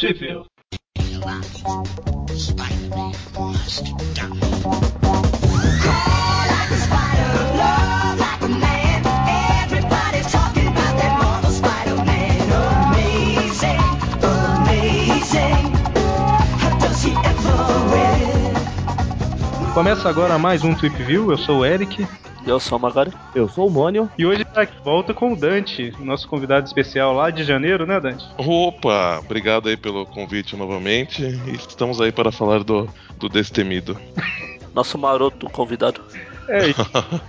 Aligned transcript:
Tripville. 0.00 0.46
Começa 19.74 20.08
agora 20.08 20.38
mais 20.38 20.64
um 20.64 20.74
Tweep 20.74 21.02
View, 21.02 21.30
eu 21.30 21.36
sou 21.36 21.58
o 21.58 21.64
Eric. 21.66 22.06
Eu 22.50 22.58
sou 22.58 22.78
o 22.78 22.80
Magari. 22.80 23.12
Eu 23.32 23.48
sou 23.48 23.68
o 23.68 23.70
Mônio. 23.70 24.10
E 24.18 24.26
hoje 24.26 24.44
tá 24.44 24.62
aqui 24.62 24.74
volta 24.82 25.14
com 25.14 25.32
o 25.32 25.36
Dante, 25.36 25.94
nosso 26.00 26.26
convidado 26.26 26.66
especial 26.66 27.14
lá 27.14 27.30
de 27.30 27.44
janeiro, 27.44 27.86
né, 27.86 28.00
Dante? 28.00 28.26
Opa, 28.36 29.20
obrigado 29.20 29.68
aí 29.68 29.76
pelo 29.76 30.04
convite 30.04 30.56
novamente. 30.56 31.22
E 31.22 31.54
estamos 31.54 32.00
aí 32.00 32.10
para 32.10 32.32
falar 32.32 32.64
do, 32.64 32.88
do 33.16 33.28
Destemido. 33.28 33.96
Nosso 34.74 34.98
maroto 34.98 35.48
convidado. 35.48 36.00
É, 36.50 36.68
e 36.68 36.74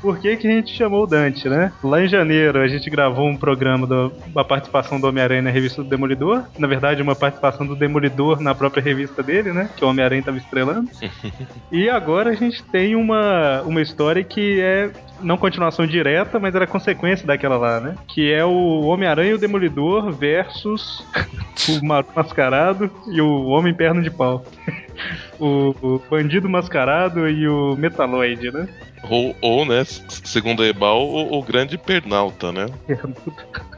por 0.01 0.19
que, 0.19 0.35
que 0.35 0.47
a 0.47 0.51
gente 0.51 0.75
chamou 0.75 1.03
o 1.03 1.07
Dante, 1.07 1.47
né? 1.47 1.71
Lá 1.83 2.03
em 2.03 2.07
janeiro 2.07 2.59
a 2.59 2.67
gente 2.67 2.89
gravou 2.89 3.27
um 3.27 3.37
programa 3.37 3.85
do, 3.85 4.11
da 4.33 4.43
participação 4.43 4.99
do 4.99 5.07
Homem-Aranha 5.07 5.43
na 5.43 5.51
revista 5.51 5.83
do 5.83 5.89
Demolidor. 5.89 6.43
Na 6.57 6.67
verdade, 6.67 7.01
uma 7.01 7.15
participação 7.15 7.65
do 7.65 7.75
Demolidor 7.75 8.41
na 8.41 8.55
própria 8.55 8.81
revista 8.81 9.21
dele, 9.21 9.53
né? 9.53 9.69
Que 9.77 9.85
o 9.85 9.87
Homem-Aranha 9.87 10.21
estava 10.21 10.37
estrelando. 10.37 10.89
e 11.71 11.87
agora 11.87 12.31
a 12.31 12.35
gente 12.35 12.63
tem 12.63 12.95
uma, 12.95 13.61
uma 13.61 13.81
história 13.81 14.23
que 14.23 14.59
é 14.59 14.89
não 15.21 15.37
continuação 15.37 15.85
direta, 15.85 16.39
mas 16.39 16.55
era 16.55 16.65
consequência 16.65 17.25
daquela 17.27 17.57
lá, 17.57 17.79
né? 17.79 17.95
Que 18.07 18.31
é 18.31 18.43
o 18.43 18.81
Homem-Aranha 18.81 19.31
e 19.31 19.35
o 19.35 19.37
Demolidor 19.37 20.11
versus 20.11 21.05
o 21.69 21.85
Maroto 21.85 22.11
Mascarado 22.15 22.89
e 23.07 23.21
o 23.21 23.45
Homem 23.45 23.73
Perna 23.73 24.01
de 24.01 24.09
Pau. 24.09 24.43
o, 25.39 25.75
o 25.81 26.01
Bandido 26.09 26.49
Mascarado 26.49 27.27
e 27.29 27.47
o 27.47 27.75
Metaloid, 27.75 28.51
né? 28.51 28.67
Ou, 29.09 29.35
ou 29.41 29.65
né, 29.65 29.83
segundo 29.83 30.61
a 30.61 30.67
Ebal, 30.67 31.07
o, 31.07 31.37
o 31.37 31.43
grande 31.43 31.77
Pernalta, 31.77 32.51
né? 32.51 32.67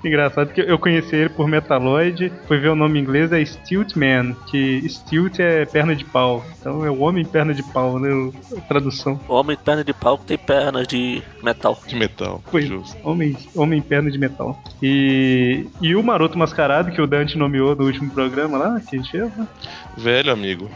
Engraçado 0.03 0.51
que 0.51 0.59
eu 0.59 0.77
conheci 0.77 1.15
ele 1.15 1.29
por 1.29 1.47
Metaloid, 1.47 2.31
fui 2.45 2.57
ver 2.57 2.69
o 2.69 2.75
nome 2.75 2.99
em 2.99 3.01
inglês 3.01 3.31
é 3.31 3.43
Stilt 3.43 3.95
Man, 3.95 4.33
que 4.47 4.87
Stilt 4.89 5.39
é 5.39 5.65
perna 5.65 5.95
de 5.95 6.03
pau. 6.03 6.43
Então 6.59 6.85
é 6.85 6.89
o 6.89 6.99
homem 6.99 7.23
perna 7.23 7.53
de 7.53 7.63
pau, 7.63 7.97
né? 7.97 8.09
A 8.57 8.61
tradução. 8.61 9.19
O 9.27 9.33
homem 9.33 9.55
perna 9.55 9.83
de 9.83 9.93
pau 9.93 10.17
que 10.17 10.25
tem 10.25 10.37
pernas 10.37 10.87
de 10.87 11.23
metal. 11.41 11.79
De 11.87 11.95
metal, 11.95 12.43
Foi. 12.51 12.63
justo. 12.63 12.97
Homem, 13.07 13.37
homem 13.55 13.81
perna 13.81 14.11
de 14.11 14.17
metal. 14.17 14.61
E, 14.81 15.67
e 15.81 15.95
o 15.95 16.03
Maroto 16.03 16.37
Mascarado, 16.37 16.91
que 16.91 17.01
o 17.01 17.07
Dante 17.07 17.37
nomeou 17.37 17.75
no 17.75 17.85
último 17.85 18.11
programa 18.11 18.57
lá, 18.57 18.81
que 18.81 18.95
a 18.95 18.99
gente 18.99 19.11
fez, 19.11 19.35
né? 19.37 19.47
Velho 19.95 20.33
amigo. 20.33 20.69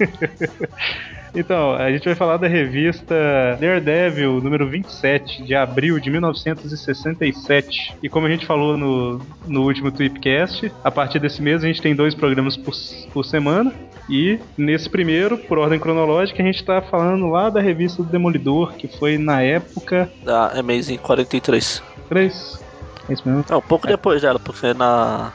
Então, 1.34 1.74
a 1.74 1.90
gente 1.90 2.04
vai 2.04 2.14
falar 2.14 2.36
da 2.36 2.48
revista 2.48 3.14
Daredevil, 3.60 4.40
número 4.40 4.68
27, 4.68 5.42
de 5.42 5.54
abril 5.54 5.98
de 6.00 6.10
1967. 6.10 7.96
E 8.02 8.08
como 8.08 8.26
a 8.26 8.30
gente 8.30 8.46
falou 8.46 8.76
no, 8.76 9.20
no 9.46 9.62
último 9.62 9.90
Tweepcast, 9.90 10.72
a 10.82 10.90
partir 10.90 11.18
desse 11.18 11.42
mês 11.42 11.62
a 11.62 11.66
gente 11.66 11.82
tem 11.82 11.94
dois 11.94 12.14
programas 12.14 12.56
por, 12.56 12.74
por 13.12 13.24
semana. 13.24 13.72
E 14.08 14.38
nesse 14.56 14.88
primeiro, 14.88 15.36
por 15.36 15.58
ordem 15.58 15.78
cronológica, 15.78 16.42
a 16.42 16.46
gente 16.46 16.64
tá 16.64 16.80
falando 16.80 17.28
lá 17.28 17.50
da 17.50 17.60
revista 17.60 18.02
do 18.02 18.08
Demolidor, 18.08 18.72
que 18.72 18.88
foi 18.88 19.18
na 19.18 19.42
época. 19.42 20.10
Da 20.24 20.58
Amazing 20.58 20.96
43. 20.96 21.82
3. 22.08 22.68
É 23.08 23.12
isso 23.12 23.22
mesmo? 23.28 23.44
É, 23.50 23.56
um 23.56 23.60
pouco 23.60 23.86
depois 23.86 24.22
dela, 24.22 24.38
porque 24.38 24.72
na. 24.72 25.32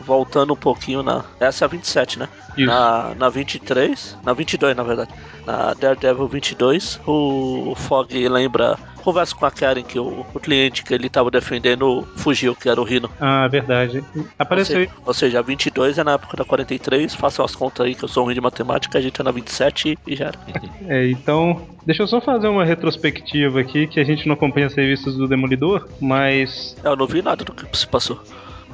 Voltando 0.00 0.52
um 0.52 0.56
pouquinho 0.56 1.02
na. 1.02 1.24
Essa 1.38 1.64
é 1.64 1.66
a 1.66 1.68
27, 1.68 2.18
né? 2.18 2.28
Isso. 2.56 2.66
Na, 2.66 3.14
na 3.16 3.28
23. 3.28 4.18
Na 4.24 4.32
22, 4.32 4.76
na 4.76 4.82
verdade. 4.82 5.10
Na 5.46 5.74
Daredevil 5.74 6.28
22, 6.28 7.00
o 7.06 7.74
Fog 7.76 8.28
lembra. 8.28 8.78
Conversa 9.02 9.34
com 9.34 9.46
a 9.46 9.50
Karen 9.50 9.82
que 9.82 9.98
o, 9.98 10.26
o 10.34 10.38
cliente 10.38 10.84
que 10.84 10.92
ele 10.92 11.08
tava 11.08 11.30
defendendo 11.30 12.06
fugiu, 12.16 12.54
que 12.54 12.68
era 12.68 12.78
o 12.78 12.84
Rino. 12.84 13.10
Ah, 13.18 13.48
verdade. 13.48 14.04
Apareceu 14.38 14.76
ou, 14.76 14.84
seja, 14.84 14.96
ou 15.06 15.14
seja, 15.14 15.38
a 15.38 15.42
22 15.42 15.96
é 15.96 16.04
na 16.04 16.12
época 16.12 16.36
da 16.36 16.44
43. 16.44 17.14
Façam 17.14 17.42
as 17.42 17.56
contas 17.56 17.86
aí 17.86 17.94
que 17.94 18.04
eu 18.04 18.08
sou 18.08 18.24
ruim 18.24 18.34
de 18.34 18.42
matemática. 18.42 18.98
A 18.98 19.00
gente 19.00 19.18
é 19.18 19.24
na 19.24 19.30
27 19.30 19.98
e 20.06 20.16
já 20.16 20.26
era. 20.26 20.38
É, 20.86 21.10
então, 21.10 21.66
deixa 21.86 22.02
eu 22.02 22.06
só 22.06 22.20
fazer 22.20 22.48
uma 22.48 22.62
retrospectiva 22.64 23.60
aqui, 23.60 23.86
que 23.86 23.98
a 23.98 24.04
gente 24.04 24.26
não 24.26 24.34
acompanha 24.34 24.68
revistas 24.68 25.16
do 25.16 25.26
Demolidor, 25.26 25.88
mas. 25.98 26.76
Eu 26.84 26.94
não 26.94 27.06
vi 27.06 27.22
nada 27.22 27.42
do 27.42 27.52
que 27.52 27.64
se 27.76 27.86
passou. 27.86 28.20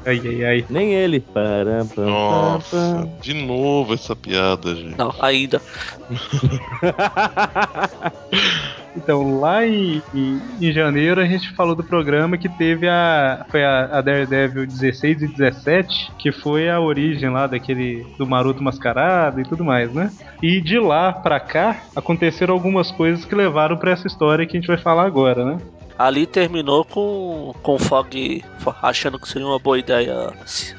Ai, 0.06 0.21
ai, 0.25 0.44
ai. 0.44 0.65
Nem 0.71 0.94
ele. 0.94 1.19
Param, 1.21 1.87
pam, 1.89 1.94
pam, 1.97 2.05
Nossa, 2.06 2.77
pam. 2.77 3.09
de 3.21 3.34
novo 3.34 3.94
essa 3.94 4.15
piada, 4.15 4.75
gente. 4.75 4.97
Não, 4.97 5.12
ainda. 5.21 5.61
Então, 8.97 9.39
lá 9.39 9.66
em, 9.66 10.03
em, 10.15 10.41
em 10.59 10.72
janeiro 10.72 11.21
a 11.21 11.27
gente 11.27 11.55
falou 11.55 11.75
do 11.75 11.84
programa 11.84 12.39
que 12.39 12.49
teve 12.49 12.89
a. 12.89 13.45
Foi 13.50 13.62
a, 13.62 13.99
a 13.99 14.00
Daredevil 14.00 14.66
16 14.66 15.22
e 15.22 15.28
17, 15.28 16.12
que 16.19 16.33
foi 16.33 16.71
a 16.71 16.81
origem 16.81 17.28
lá 17.28 17.47
daquele. 17.47 18.06
do 18.16 18.27
Maroto 18.27 18.62
Mascarado 18.62 19.41
e 19.41 19.45
tudo 19.45 19.62
mais, 19.62 19.93
né? 19.93 20.11
E 20.43 20.61
de 20.62 20.78
lá 20.78 21.12
pra 21.12 21.39
cá 21.39 21.83
aconteceram 21.95 22.55
algumas 22.55 22.91
coisas 22.91 23.25
que 23.25 23.34
levaram 23.34 23.77
pra 23.77 23.91
essa 23.91 24.06
história 24.06 24.47
que 24.47 24.56
a 24.56 24.61
gente 24.61 24.69
vai 24.69 24.78
falar 24.78 25.05
agora, 25.05 25.45
né? 25.45 25.59
Ali 25.99 26.27
terminou 26.27 26.84
com, 26.84 27.55
com 27.62 27.77
o 27.77 27.79
Fog 27.79 28.45
achando 28.83 29.19
que 29.19 29.29
seria 29.29 29.47
uma 29.47 29.59
boa 29.59 29.79
ideia 29.79 30.33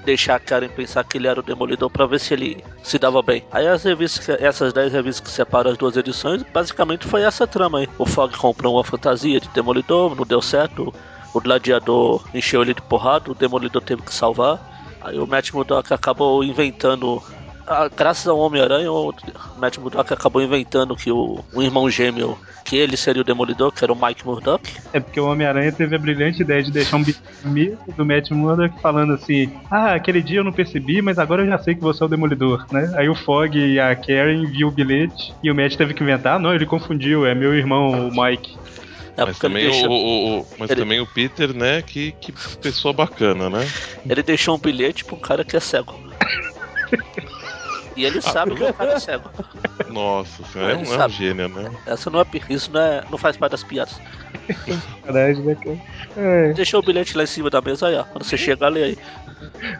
deixar 0.05 0.35
a 0.35 0.39
Karen 0.39 0.69
pensar 0.69 1.03
que 1.03 1.17
ele 1.17 1.27
era 1.27 1.39
o 1.39 1.43
Demolidor 1.43 1.89
pra 1.89 2.05
ver 2.05 2.19
se 2.19 2.33
ele 2.33 2.63
se 2.83 2.99
dava 2.99 3.21
bem. 3.21 3.43
Aí 3.51 3.67
as 3.67 3.83
revistas, 3.83 4.29
essas 4.39 4.73
10 4.73 4.93
revistas 4.93 5.27
que 5.27 5.33
separam 5.33 5.71
as 5.71 5.77
duas 5.77 5.97
edições, 5.97 6.43
basicamente 6.53 7.07
foi 7.07 7.23
essa 7.23 7.47
trama 7.47 7.79
aí. 7.79 7.89
O 7.97 8.05
Fog 8.05 8.35
comprou 8.37 8.75
uma 8.75 8.83
fantasia 8.83 9.39
de 9.39 9.47
Demolidor, 9.49 10.15
não 10.15 10.25
deu 10.25 10.41
certo. 10.41 10.93
O 11.33 11.41
gladiador 11.41 12.23
encheu 12.33 12.61
ele 12.61 12.73
de 12.73 12.81
porrada, 12.81 13.31
o 13.31 13.35
Demolidor 13.35 13.81
teve 13.81 14.01
que 14.01 14.13
salvar. 14.13 14.59
Aí 15.01 15.17
o 15.17 15.27
Matt 15.27 15.51
Murdock 15.53 15.93
acabou 15.93 16.43
inventando. 16.43 17.21
Ah, 17.67 17.89
graças 17.95 18.27
ao 18.27 18.37
Homem-Aranha, 18.39 18.91
o 18.91 19.13
Matt 19.57 19.77
Murdock 19.77 20.13
acabou 20.13 20.41
inventando 20.41 20.95
que 20.95 21.11
o, 21.11 21.43
o 21.53 21.61
irmão 21.61 21.89
gêmeo, 21.89 22.37
que 22.65 22.75
ele 22.75 22.97
seria 22.97 23.21
o 23.21 23.25
Demolidor, 23.25 23.71
que 23.71 23.83
era 23.83 23.93
o 23.93 23.95
Mike 24.01 24.25
Murdock. 24.25 24.69
É 24.93 24.99
porque 24.99 25.19
o 25.19 25.25
Homem-Aranha 25.27 25.71
teve 25.71 25.95
a 25.95 25.99
brilhante 25.99 26.41
ideia 26.41 26.61
de 26.63 26.71
deixar 26.71 26.97
um 26.97 27.03
bilhete 27.03 27.91
do 27.95 28.05
Matt 28.05 28.31
Murdock 28.31 28.79
falando 28.81 29.13
assim: 29.13 29.51
Ah, 29.69 29.93
aquele 29.93 30.21
dia 30.21 30.39
eu 30.39 30.43
não 30.43 30.51
percebi, 30.51 31.01
mas 31.01 31.17
agora 31.19 31.43
eu 31.43 31.47
já 31.47 31.57
sei 31.59 31.75
que 31.75 31.81
você 31.81 32.03
é 32.03 32.05
o 32.05 32.09
Demolidor, 32.09 32.65
né? 32.71 32.93
Aí 32.97 33.07
o 33.09 33.15
Fog 33.15 33.57
e 33.57 33.79
a 33.79 33.95
Karen 33.95 34.45
viu 34.47 34.67
o 34.67 34.71
bilhete 34.71 35.33
e 35.43 35.49
o 35.51 35.55
Matt 35.55 35.75
teve 35.75 35.93
que 35.93 36.03
inventar: 36.03 36.39
não, 36.39 36.53
ele 36.53 36.65
confundiu, 36.65 37.25
é 37.25 37.33
meu 37.35 37.53
irmão, 37.55 38.07
o 38.07 38.11
Mike. 38.23 38.57
É 39.15 39.25
Mas 39.25 39.39
também, 39.39 39.63
deixou, 39.63 39.89
o, 39.89 39.93
o- 39.93 40.39
o- 40.41 40.45
mas 40.59 40.69
ele- 40.69 40.79
também 40.81 40.99
o 40.99 41.07
Peter, 41.07 41.51
né? 41.51 41.81
Que, 41.81 42.11
que 42.21 42.31
pessoa 42.61 42.93
bacana, 42.93 43.49
né? 43.49 43.67
ele 44.07 44.21
deixou 44.21 44.55
um 44.55 44.59
bilhete 44.59 45.03
pra 45.03 45.15
um 45.15 45.19
cara 45.19 45.43
que 45.43 45.57
é 45.57 45.59
cego. 45.59 45.99
E 47.97 48.05
ele 48.05 48.21
sabe 48.21 48.55
que 48.55 48.63
o 48.63 48.73
cara 48.73 48.93
é 48.93 48.99
cego. 48.99 49.29
Nossa 49.89 50.43
senhora, 50.45 50.73
é 50.73 50.75
um, 50.75 50.81
Ele 50.81 50.89
é 50.89 50.93
um 50.93 50.97
sabe. 50.97 51.13
gênio, 51.15 51.49
né? 51.49 51.71
Essa 51.87 52.09
não 52.11 52.21
é 52.21 52.25
isso 52.49 52.71
não, 52.71 52.79
é, 52.79 53.03
não 53.09 53.17
faz 53.17 53.35
parte 53.35 53.53
das 53.53 53.63
piadas. 53.63 53.99
Caralho, 55.03 55.43
né, 55.43 55.55
cara? 55.55 55.77
É, 56.15 56.53
Deixou 56.53 56.79
o 56.79 56.83
bilhete 56.83 57.17
lá 57.17 57.23
em 57.23 57.27
cima 57.27 57.49
da 57.49 57.59
mesa 57.59 57.87
aí, 57.87 57.95
ó. 57.95 58.03
Quando 58.03 58.23
você 58.23 58.37
chegar, 58.37 58.69
lê 58.69 58.83
aí. 58.83 58.97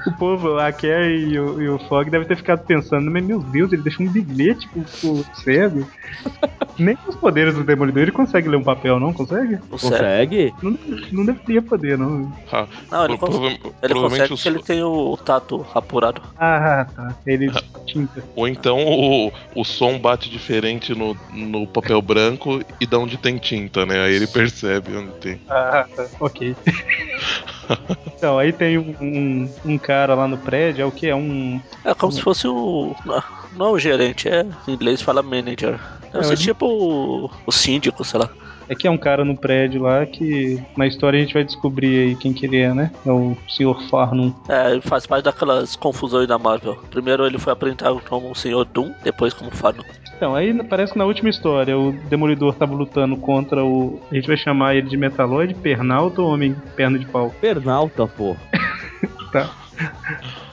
o 0.07 0.11
povo, 0.13 0.57
a 0.57 0.71
Karen 0.71 1.15
e 1.15 1.39
o, 1.39 1.61
e 1.61 1.69
o 1.69 1.77
Fog 1.87 2.09
devem 2.09 2.27
ter 2.27 2.37
ficado 2.37 2.65
pensando: 2.65 3.09
Mas 3.11 3.23
meu 3.23 3.39
Deus, 3.39 3.71
ele 3.71 3.83
deixou 3.83 4.05
um 4.05 4.09
bilhete 4.11 4.67
pro, 4.69 4.81
pro 4.81 5.25
cego. 5.43 5.87
Nem 6.79 6.95
os 7.07 7.15
poderes 7.15 7.55
do 7.55 7.63
Demolidor 7.63 8.03
ele 8.03 8.11
consegue 8.11 8.47
ler 8.47 8.57
um 8.57 8.63
papel, 8.63 8.99
não? 8.99 9.11
Consegue? 9.11 9.57
Consegue? 9.67 10.53
Não, 10.61 10.77
não 11.11 11.25
deveria 11.25 11.59
poder, 11.61 11.97
não. 11.97 12.31
Ah, 12.51 12.67
Não, 12.91 13.05
ele, 13.05 13.17
pro- 13.17 13.27
cons- 13.31 13.59
ele 13.81 13.93
consegue 13.95 14.33
os- 14.33 14.43
porque 14.43 14.47
ele 14.47 14.63
tem 14.63 14.83
o 14.83 15.17
tato 15.17 15.65
apurado. 15.73 16.21
Ah, 16.37 16.85
tá. 16.95 17.15
Ele 17.25 17.51
tinta. 17.87 18.23
Ou 18.35 18.47
então 18.47 18.77
o, 18.85 19.31
o 19.55 19.63
som 19.63 19.97
bate 19.97 20.29
diferente 20.29 20.93
no, 20.93 21.17
no 21.33 21.65
papel 21.65 21.99
branco 21.99 22.61
e 22.79 22.85
dá 22.85 22.99
onde 22.99 23.17
tem 23.17 23.37
tinta, 23.39 23.83
né? 23.83 23.99
Aí 24.01 24.13
ele 24.13 24.27
percebe 24.27 24.95
onde 24.95 25.13
tem. 25.13 25.41
Ah, 25.49 25.87
tá. 25.95 26.05
Ok. 26.19 26.55
então, 28.15 28.37
aí 28.37 28.53
tem 28.53 28.77
um, 28.77 28.95
um, 29.01 29.49
um 29.65 29.77
cara 29.77 30.13
lá 30.15 30.27
no 30.27 30.37
prédio, 30.37 30.83
é 30.83 30.85
o 30.85 30.91
que? 30.91 31.07
É 31.07 31.15
um. 31.15 31.59
É 31.83 31.93
como 31.93 32.11
se 32.11 32.21
fosse 32.21 32.47
o. 32.47 32.95
Não, 33.05 33.23
não 33.57 33.65
é 33.67 33.71
o 33.71 33.79
gerente, 33.79 34.29
é. 34.29 34.45
Em 34.67 34.73
inglês 34.73 35.01
fala 35.01 35.21
manager. 35.23 35.79
Deve 36.11 36.19
É, 36.19 36.23
ser 36.23 36.33
ele- 36.33 36.41
tipo 36.41 36.65
o, 36.65 37.29
o 37.45 37.51
síndico, 37.51 38.03
sei 38.03 38.19
lá. 38.19 38.29
É 38.69 38.75
que 38.75 38.85
é 38.85 38.91
um 38.91 38.97
cara 38.97 39.23
no 39.23 39.37
prédio 39.37 39.81
lá 39.83 40.05
que 40.05 40.61
na 40.75 40.85
história 40.85 41.17
a 41.17 41.21
gente 41.21 41.33
vai 41.33 41.43
descobrir 41.45 42.09
aí 42.09 42.15
quem 42.17 42.33
que 42.33 42.45
ele 42.45 42.57
é, 42.57 42.73
né? 42.73 42.91
É 43.05 43.09
o 43.11 43.37
Sr. 43.47 43.87
Farnum. 43.89 44.33
É, 44.49 44.71
ele 44.71 44.81
faz 44.81 45.05
parte 45.07 45.23
daquelas 45.23 45.77
confusões 45.77 46.27
da 46.27 46.37
Marvel. 46.37 46.75
Primeiro 46.91 47.25
ele 47.25 47.37
foi 47.39 47.53
apresentado 47.53 48.01
como 48.09 48.29
o 48.29 48.35
Senhor 48.35 48.65
Doom, 48.65 48.91
depois 49.05 49.33
como 49.33 49.51
Farno. 49.55 49.85
Então, 50.17 50.35
aí 50.35 50.51
parece 50.65 50.91
que 50.91 50.97
na 50.99 51.05
última 51.05 51.29
história 51.29 51.77
o 51.77 51.93
Demolidor 52.09 52.55
tava 52.55 52.73
lutando 52.75 53.15
contra 53.15 53.63
o. 53.63 54.01
A 54.11 54.15
gente 54.15 54.27
vai 54.27 54.35
chamar 54.35 54.75
ele 54.75 54.89
de 54.89 54.97
Metaloid, 54.97 55.53
Pernalto 55.53 56.21
ou 56.23 56.33
Homem 56.33 56.53
Perna 56.75 56.99
de 56.99 57.05
Pau? 57.05 57.33
Pernalta, 57.39 58.05
pô. 58.05 58.35
Tá. 59.31 59.49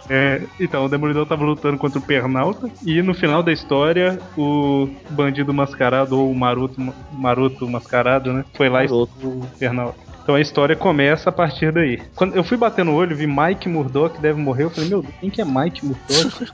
É, 0.08 0.42
então, 0.60 0.84
o 0.84 0.88
Demolidor 0.88 1.26
tava 1.26 1.44
lutando 1.44 1.78
contra 1.78 1.98
o 1.98 2.02
Pernalta 2.02 2.70
e 2.84 3.00
no 3.02 3.14
final 3.14 3.42
da 3.42 3.52
história, 3.52 4.18
o 4.36 4.88
bandido 5.10 5.52
mascarado, 5.54 6.18
ou 6.18 6.30
o 6.30 6.34
maroto, 6.34 6.80
maroto 7.12 7.68
mascarado, 7.68 8.32
né? 8.32 8.44
Foi 8.54 8.68
lá 8.68 8.80
Maroto. 8.80 9.12
e 9.22 9.26
o 9.26 9.46
Pernalta. 9.58 10.13
Então 10.24 10.34
a 10.34 10.40
história 10.40 10.74
começa 10.74 11.28
a 11.28 11.32
partir 11.32 11.70
daí. 11.70 12.00
Quando 12.16 12.34
eu 12.34 12.42
fui 12.42 12.56
bater 12.56 12.82
no 12.82 12.94
olho, 12.94 13.14
vi 13.14 13.26
Mike 13.26 13.68
Murdock 13.68 14.18
deve 14.22 14.40
morrer. 14.40 14.64
Eu 14.64 14.70
falei, 14.70 14.88
meu 14.88 15.02
Deus, 15.02 15.14
quem 15.20 15.28
que 15.28 15.42
é 15.42 15.44
Mike 15.44 15.84
Murdock? 15.84 16.52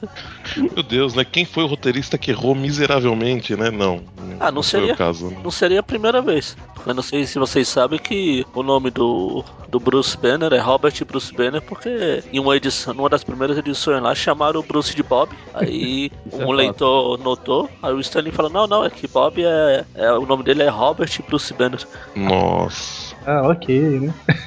Meu 0.75 0.82
Deus, 0.82 1.14
né? 1.14 1.25
Quem 1.25 1.44
foi 1.44 1.62
o 1.62 1.67
roteirista 1.69 2.19
que 2.19 2.32
errou 2.32 2.55
miseravelmente, 2.56 3.55
né? 3.55 3.70
Não. 3.70 4.00
Ah, 4.40 4.50
não 4.50 4.62
foi 4.62 4.81
seria. 4.81 4.94
o 4.94 4.96
caso. 4.96 5.28
né? 5.28 5.37
Não 5.44 5.50
seria 5.52 5.78
a 5.78 5.82
primeira 5.82 6.20
vez. 6.20 6.56
Eu 6.84 6.94
não 6.94 7.02
sei 7.02 7.25
se 7.25 7.38
vocês 7.38 7.69
sabem 7.69 7.99
que 7.99 8.44
o 8.55 8.62
nome 8.64 8.90
do, 8.90 9.44
do 9.69 9.78
Bruce 9.78 10.16
Banner 10.16 10.52
é 10.52 10.58
Robert 10.58 10.93
Bruce 11.06 11.32
Banner, 11.32 11.62
porque 11.62 12.25
em 12.32 12.40
uma 12.40 12.56
edição, 12.56 12.93
numa 12.93 13.08
das 13.08 13.23
primeiras 13.23 13.56
edições 13.56 14.02
lá, 14.02 14.14
chamaram 14.14 14.58
o 14.58 14.62
Bruce 14.64 14.96
de 14.96 15.02
Bob. 15.02 15.31
Aí 15.55 16.11
um 16.32 16.52
é 16.52 16.56
leitor 16.56 17.19
notou, 17.19 17.70
aí 17.81 17.93
o 17.93 18.00
Stanley 18.00 18.32
falou: 18.32 18.50
Não, 18.50 18.66
não, 18.66 18.84
é 18.84 18.90
que 18.90 19.06
Bob 19.06 19.40
é, 19.44 19.84
é. 19.94 20.12
O 20.12 20.26
nome 20.26 20.43
dele 20.43 20.62
é 20.64 20.69
Robert 20.69 21.11
Bruce 21.28 21.55
Banner. 21.55 21.87
Nossa. 22.16 23.10
Ah, 23.26 23.49
ok, 23.49 24.00
né? 24.00 24.14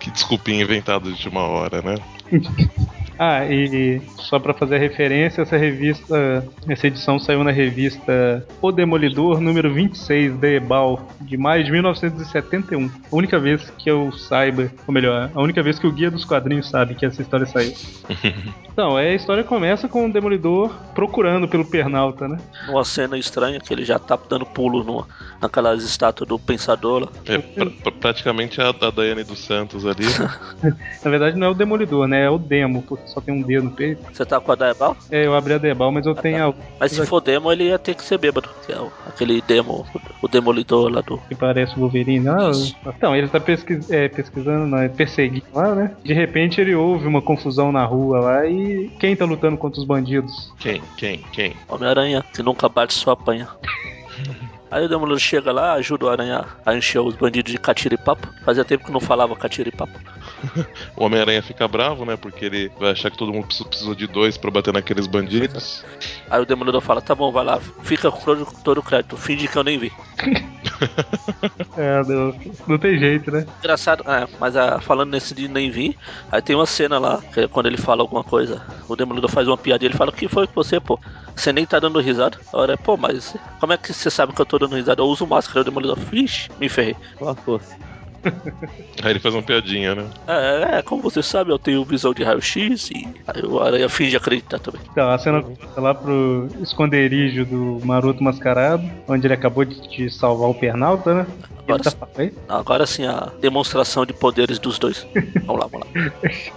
Que 0.00 0.10
desculpinha 0.12 0.62
inventada 0.62 1.04
de 1.06 1.10
última 1.10 1.42
hora, 1.42 1.82
né? 1.82 1.96
Ah, 3.18 3.44
e 3.46 4.00
só 4.18 4.38
pra 4.38 4.52
fazer 4.52 4.76
a 4.76 4.78
referência, 4.78 5.40
essa 5.42 5.56
revista, 5.56 6.46
essa 6.68 6.86
edição 6.86 7.18
saiu 7.18 7.42
na 7.42 7.50
revista 7.50 8.46
O 8.60 8.70
Demolidor, 8.70 9.40
número 9.40 9.72
26, 9.72 10.36
da 10.38 10.48
Ebal, 10.48 11.08
de 11.22 11.36
maio 11.36 11.64
de 11.64 11.72
1971. 11.72 12.86
A 13.10 13.16
única 13.16 13.38
vez 13.38 13.70
que 13.78 13.90
eu 13.90 14.12
saiba, 14.12 14.70
ou 14.86 14.92
melhor, 14.92 15.30
a 15.34 15.40
única 15.40 15.62
vez 15.62 15.78
que 15.78 15.86
o 15.86 15.92
Guia 15.92 16.10
dos 16.10 16.24
Quadrinhos 16.24 16.68
sabe 16.68 16.94
que 16.94 17.06
essa 17.06 17.22
história 17.22 17.46
saiu. 17.46 17.72
Então, 18.76 18.98
é, 18.98 19.08
a 19.08 19.14
história 19.14 19.42
começa 19.42 19.88
com 19.88 20.04
o 20.06 20.12
Demolidor 20.12 20.70
procurando 20.94 21.48
pelo 21.48 21.64
Pernalta, 21.64 22.28
né? 22.28 22.36
Numa 22.66 22.84
cena 22.84 23.16
estranha 23.16 23.58
que 23.58 23.72
ele 23.72 23.86
já 23.86 23.98
tá 23.98 24.18
dando 24.28 24.44
pulo 24.44 24.84
numa, 24.84 25.08
naquelas 25.40 25.82
estátuas 25.82 26.28
do 26.28 26.38
Pensador 26.38 27.04
lá. 27.04 27.08
É 27.24 27.38
pra- 27.38 27.70
pra- 27.70 27.92
praticamente 27.92 28.60
a 28.60 28.72
da 28.72 28.90
Daiane 28.90 29.24
dos 29.24 29.38
Santos 29.38 29.86
ali. 29.86 30.04
Na 31.02 31.10
verdade, 31.10 31.38
não 31.38 31.46
é 31.46 31.50
o 31.50 31.54
Demolidor, 31.54 32.06
né? 32.06 32.24
É 32.24 32.28
o 32.30 32.36
Demo, 32.36 32.82
porque 32.82 33.05
só 33.06 33.20
tem 33.20 33.34
um 33.34 33.42
D 33.42 33.60
no 33.60 33.70
peito. 33.70 34.02
Você 34.12 34.24
tá 34.24 34.40
com 34.40 34.52
a 34.52 34.54
Daebal? 34.54 34.96
É, 35.10 35.26
eu 35.26 35.34
abri 35.34 35.54
a 35.54 35.58
Debal, 35.58 35.90
mas 35.92 36.04
eu 36.06 36.14
tenho 36.14 36.48
a 36.50 36.54
Mas 36.80 36.92
se 36.92 37.06
for 37.06 37.20
demo, 37.20 37.50
ele 37.50 37.64
ia 37.64 37.78
ter 37.78 37.94
que 37.94 38.02
ser 38.02 38.18
bêbado. 38.18 38.48
Que 38.66 38.72
é 38.72 38.80
o- 38.80 38.90
aquele 39.06 39.40
demo, 39.42 39.86
o 40.22 40.28
demolidor 40.28 40.90
lá 40.90 41.00
do. 41.00 41.18
que 41.28 41.34
parece 41.34 41.74
o 41.76 41.80
Wolverine. 41.80 42.28
Ah, 42.28 42.50
Isso. 42.50 42.76
então, 42.86 43.14
ele 43.14 43.28
tá 43.28 43.38
pesquis- 43.40 43.90
é, 43.90 44.08
pesquisando, 44.08 44.66
não, 44.66 44.78
é 44.78 44.88
perseguindo 44.88 45.46
lá, 45.54 45.74
né? 45.74 45.96
De 46.04 46.12
repente 46.12 46.60
ele 46.60 46.74
ouve 46.74 47.06
uma 47.06 47.22
confusão 47.22 47.70
na 47.72 47.84
rua 47.84 48.20
lá 48.20 48.46
e 48.46 48.90
quem 49.00 49.14
tá 49.16 49.24
lutando 49.24 49.56
contra 49.56 49.80
os 49.80 49.86
bandidos? 49.86 50.52
Quem? 50.58 50.82
Quem? 50.96 51.18
Quem? 51.32 51.54
Homem-Aranha, 51.68 52.24
que 52.34 52.42
nunca 52.42 52.68
bate 52.68 52.92
só 52.94 53.12
apanha. 53.12 53.48
Aí 54.70 54.84
o 54.84 54.88
Demolidor 54.88 55.18
chega 55.20 55.52
lá, 55.52 55.74
ajuda 55.74 56.06
o 56.06 56.08
Aranha 56.08 56.44
a 56.64 56.74
encher 56.74 56.98
os 57.00 57.14
bandidos 57.14 57.52
de 57.52 57.58
catiripapo. 57.58 58.26
Fazia 58.44 58.64
tempo 58.64 58.84
que 58.84 58.90
não 58.92 58.98
falava 59.00 59.36
catiripapo. 59.36 59.92
O 60.96 61.04
Homem-Aranha 61.04 61.42
fica 61.42 61.66
bravo, 61.68 62.04
né? 62.04 62.16
Porque 62.16 62.44
ele 62.44 62.70
vai 62.78 62.90
achar 62.92 63.10
que 63.10 63.16
todo 63.18 63.32
mundo 63.32 63.46
precis- 63.46 63.66
precisou 63.66 63.94
de 63.94 64.06
dois 64.06 64.36
pra 64.36 64.50
bater 64.50 64.72
naqueles 64.72 65.06
bandidos. 65.06 65.84
Aí 66.30 66.40
o 66.40 66.46
Demolidor 66.46 66.80
fala, 66.80 67.00
tá 67.00 67.14
bom, 67.14 67.30
vai 67.32 67.44
lá, 67.44 67.60
fica 67.82 68.10
com 68.10 68.20
todo, 68.20 68.46
todo 68.64 68.78
o 68.78 68.82
crédito, 68.82 69.16
finge 69.16 69.48
que 69.48 69.56
eu 69.56 69.64
nem 69.64 69.78
vi. 69.78 69.92
É, 71.76 72.02
não, 72.04 72.34
não 72.66 72.78
tem 72.78 72.98
jeito, 72.98 73.30
né? 73.30 73.46
Engraçado, 73.60 74.02
é, 74.10 74.26
mas 74.38 74.56
ah, 74.56 74.78
falando 74.80 75.10
nesse 75.10 75.34
de 75.34 75.48
nem 75.48 75.70
vi, 75.70 75.96
aí 76.30 76.40
tem 76.42 76.54
uma 76.56 76.66
cena 76.66 76.98
lá, 76.98 77.20
que 77.32 77.40
é 77.40 77.48
quando 77.48 77.66
ele 77.66 77.76
fala 77.76 78.02
alguma 78.02 78.24
coisa, 78.24 78.62
o 78.88 78.96
Demolidor 78.96 79.30
faz 79.30 79.46
uma 79.48 79.56
piada 79.56 79.84
e 79.84 79.86
ele 79.88 79.96
fala, 79.96 80.10
o 80.10 80.14
que 80.14 80.28
foi 80.28 80.46
com 80.46 80.54
você, 80.54 80.80
pô? 80.80 80.98
Você 81.34 81.52
nem 81.52 81.64
tá 81.66 81.78
dando 81.78 82.00
risada? 82.00 82.38
A 82.52 82.58
hora 82.58 82.72
é, 82.74 82.76
pô, 82.76 82.96
mas 82.96 83.34
como 83.60 83.72
é 83.72 83.76
que 83.78 83.92
você 83.92 84.10
sabe 84.10 84.32
que 84.34 84.40
eu 84.40 84.46
tô 84.46 84.58
dando 84.58 84.76
risada? 84.76 85.00
Eu 85.02 85.06
uso 85.06 85.26
máscara, 85.26 85.60
o 85.60 85.64
Demolidor, 85.64 85.98
vixe, 85.98 86.48
me 86.58 86.68
ferrei. 86.68 86.96
Lascou-se. 87.20 87.74
Aí 89.02 89.10
ele 89.10 89.18
faz 89.20 89.34
uma 89.34 89.42
piadinha, 89.42 89.94
né? 89.94 90.08
É, 90.26 90.78
é, 90.78 90.82
como 90.82 91.02
você 91.02 91.22
sabe, 91.22 91.50
eu 91.50 91.58
tenho 91.58 91.84
visão 91.84 92.12
de 92.14 92.22
raio-x 92.22 92.90
e 92.90 93.06
o 93.46 93.60
Aranha 93.60 93.88
finge 93.88 94.16
acreditar 94.16 94.58
também. 94.58 94.80
Então, 94.90 95.10
a 95.10 95.18
cena 95.18 95.42
começa 95.42 95.80
lá 95.80 95.94
pro 95.94 96.48
esconderijo 96.60 97.44
do 97.44 97.80
Maroto 97.84 98.22
Mascarado, 98.22 98.88
onde 99.08 99.26
ele 99.26 99.34
acabou 99.34 99.64
de, 99.64 99.80
de 99.88 100.10
salvar 100.10 100.48
o 100.48 100.54
Pernalta, 100.54 101.14
né? 101.14 101.26
Agora 101.58 101.82
tá 101.82 101.90
sim. 102.16 102.30
Agora 102.48 102.86
sim 102.86 103.06
a 103.06 103.28
demonstração 103.40 104.06
de 104.06 104.12
poderes 104.12 104.58
dos 104.58 104.78
dois. 104.78 105.06
vamos 105.44 105.62
lá, 105.62 105.68
vamos 105.70 105.86
lá. 105.86 105.92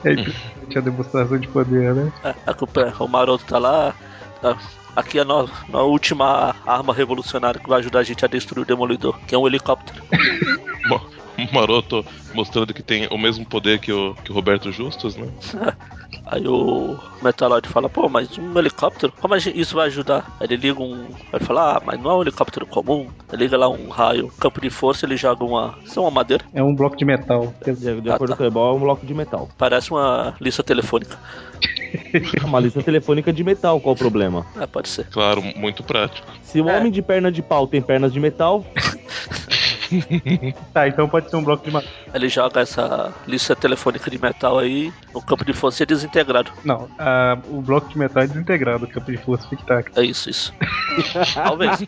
É 0.71 0.77
a 0.77 0.81
demonstração 0.81 1.39
de 1.39 1.47
poder, 1.47 1.95
né? 1.95 2.11
É, 2.23 2.29
a 2.29 2.51
é, 2.51 2.93
o 3.03 3.07
Maroto 3.07 3.43
tá 3.45 3.57
lá. 3.57 3.95
tá- 4.39 4.55
Aqui 4.95 5.17
é 5.17 5.21
a 5.21 5.25
no- 5.25 5.49
a 5.73 5.81
última 5.83 6.55
arma 6.65 6.93
revolucionária 6.93 7.59
que 7.59 7.69
vai 7.69 7.79
ajudar 7.79 7.99
a 7.99 8.03
gente 8.03 8.23
a 8.23 8.27
destruir 8.27 8.63
o 8.63 8.65
Demolidor, 8.65 9.17
que 9.25 9.33
é 9.33 9.37
um 9.37 9.47
helicóptero. 9.47 10.03
O 10.91 11.18
Maroto 11.53 12.05
mostrando 12.33 12.73
que 12.73 12.81
tem 12.83 13.07
o 13.11 13.17
mesmo 13.17 13.45
poder 13.45 13.79
que 13.79 13.91
o, 13.91 14.15
que 14.23 14.31
o 14.31 14.35
Roberto 14.35 14.71
Justus, 14.71 15.15
né? 15.15 15.27
Aí 16.25 16.47
o 16.47 16.97
Metaloid 17.21 17.67
fala, 17.67 17.87
pô, 17.89 18.07
mas 18.09 18.35
um 18.37 18.57
helicóptero? 18.57 19.13
Como 19.19 19.35
isso 19.35 19.75
vai 19.75 19.87
ajudar? 19.87 20.25
Aí 20.39 20.47
ele 20.47 20.57
liga 20.57 20.81
um. 20.81 21.07
Vai 21.31 21.39
falar, 21.39 21.77
ah, 21.77 21.81
mas 21.85 21.99
não 22.01 22.11
é 22.11 22.15
um 22.15 22.21
helicóptero 22.21 22.65
comum. 22.65 23.07
Ele 23.31 23.43
liga 23.43 23.57
lá 23.57 23.67
um 23.69 23.89
raio, 23.89 24.31
campo 24.39 24.59
de 24.61 24.69
força, 24.69 25.05
ele 25.05 25.15
joga 25.17 25.43
uma. 25.43 25.75
Isso 25.85 25.99
é 25.99 26.01
uma 26.01 26.11
madeira? 26.11 26.43
É 26.53 26.61
um 26.63 26.75
bloco 26.75 26.95
de 26.95 27.05
metal. 27.05 27.53
De, 27.63 28.01
de 28.01 28.09
Ah, 28.09 28.15
acordo 28.15 28.31
tá. 28.31 28.37
com 28.37 28.43
o 28.43 28.47
Ebol, 28.47 28.73
é 28.73 28.75
um 28.77 28.79
bloco 28.79 29.05
de 29.05 29.13
metal. 29.13 29.49
Parece 29.57 29.91
uma 29.91 30.35
lista 30.41 30.63
telefônica. 30.63 31.17
Uma 32.43 32.59
lista 32.59 32.83
telefônica 32.83 33.33
de 33.33 33.43
metal, 33.43 33.79
qual 33.79 33.95
o 33.95 33.97
problema? 33.97 34.45
É, 34.59 34.67
pode 34.67 34.87
ser. 34.89 35.05
Claro, 35.07 35.41
muito 35.55 35.83
prático. 35.83 36.27
Se 36.43 36.61
o 36.61 36.69
É. 36.69 36.77
homem 36.77 36.91
de 36.91 37.01
perna 37.01 37.31
de 37.31 37.41
pau 37.41 37.65
tem 37.67 37.81
pernas 37.81 38.13
de 38.13 38.19
metal, 38.19 38.63
Tá, 40.73 40.87
então 40.87 41.07
pode 41.09 41.29
ser 41.29 41.35
um 41.35 41.43
bloco 41.43 41.63
de 41.65 41.71
madeira. 41.71 41.93
Ele 42.13 42.29
joga 42.29 42.61
essa 42.61 43.13
lista 43.27 43.55
telefônica 43.55 44.09
de 44.09 44.21
metal 44.21 44.59
aí 44.59 44.93
no 45.13 45.21
campo 45.21 45.43
de 45.43 45.53
força 45.53 45.81
e 45.81 45.83
é 45.83 45.85
desintegrado. 45.85 46.51
Não, 46.63 46.87
a- 46.97 47.37
o 47.49 47.61
bloco 47.61 47.89
de 47.89 47.97
metal 47.97 48.23
é 48.23 48.27
desintegrado, 48.27 48.85
o 48.85 48.87
campo 48.87 49.11
de 49.11 49.17
força 49.17 49.47
fica 49.47 49.61
intacto. 49.63 49.99
É 49.99 50.03
isso, 50.03 50.29
isso. 50.29 50.53
Talvez. 51.33 51.79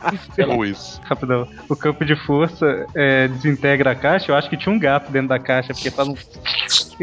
Ou 0.48 0.66
isso. 0.66 1.00
Rapidão. 1.04 1.48
O 1.70 1.76
campo 1.76 2.04
de 2.06 2.16
força 2.26 2.86
é, 2.96 3.28
desintegra 3.28 3.92
a 3.92 3.96
caixa. 3.96 4.32
Eu 4.32 4.36
acho 4.36 4.50
que 4.50 4.58
tinha 4.58 4.74
um 4.74 4.80
gato 4.80 5.12
dentro 5.12 5.30
da 5.30 5.40
caixa, 5.40 5.74
porque 5.74 5.92
faz 5.92 6.08
um. 6.08 6.16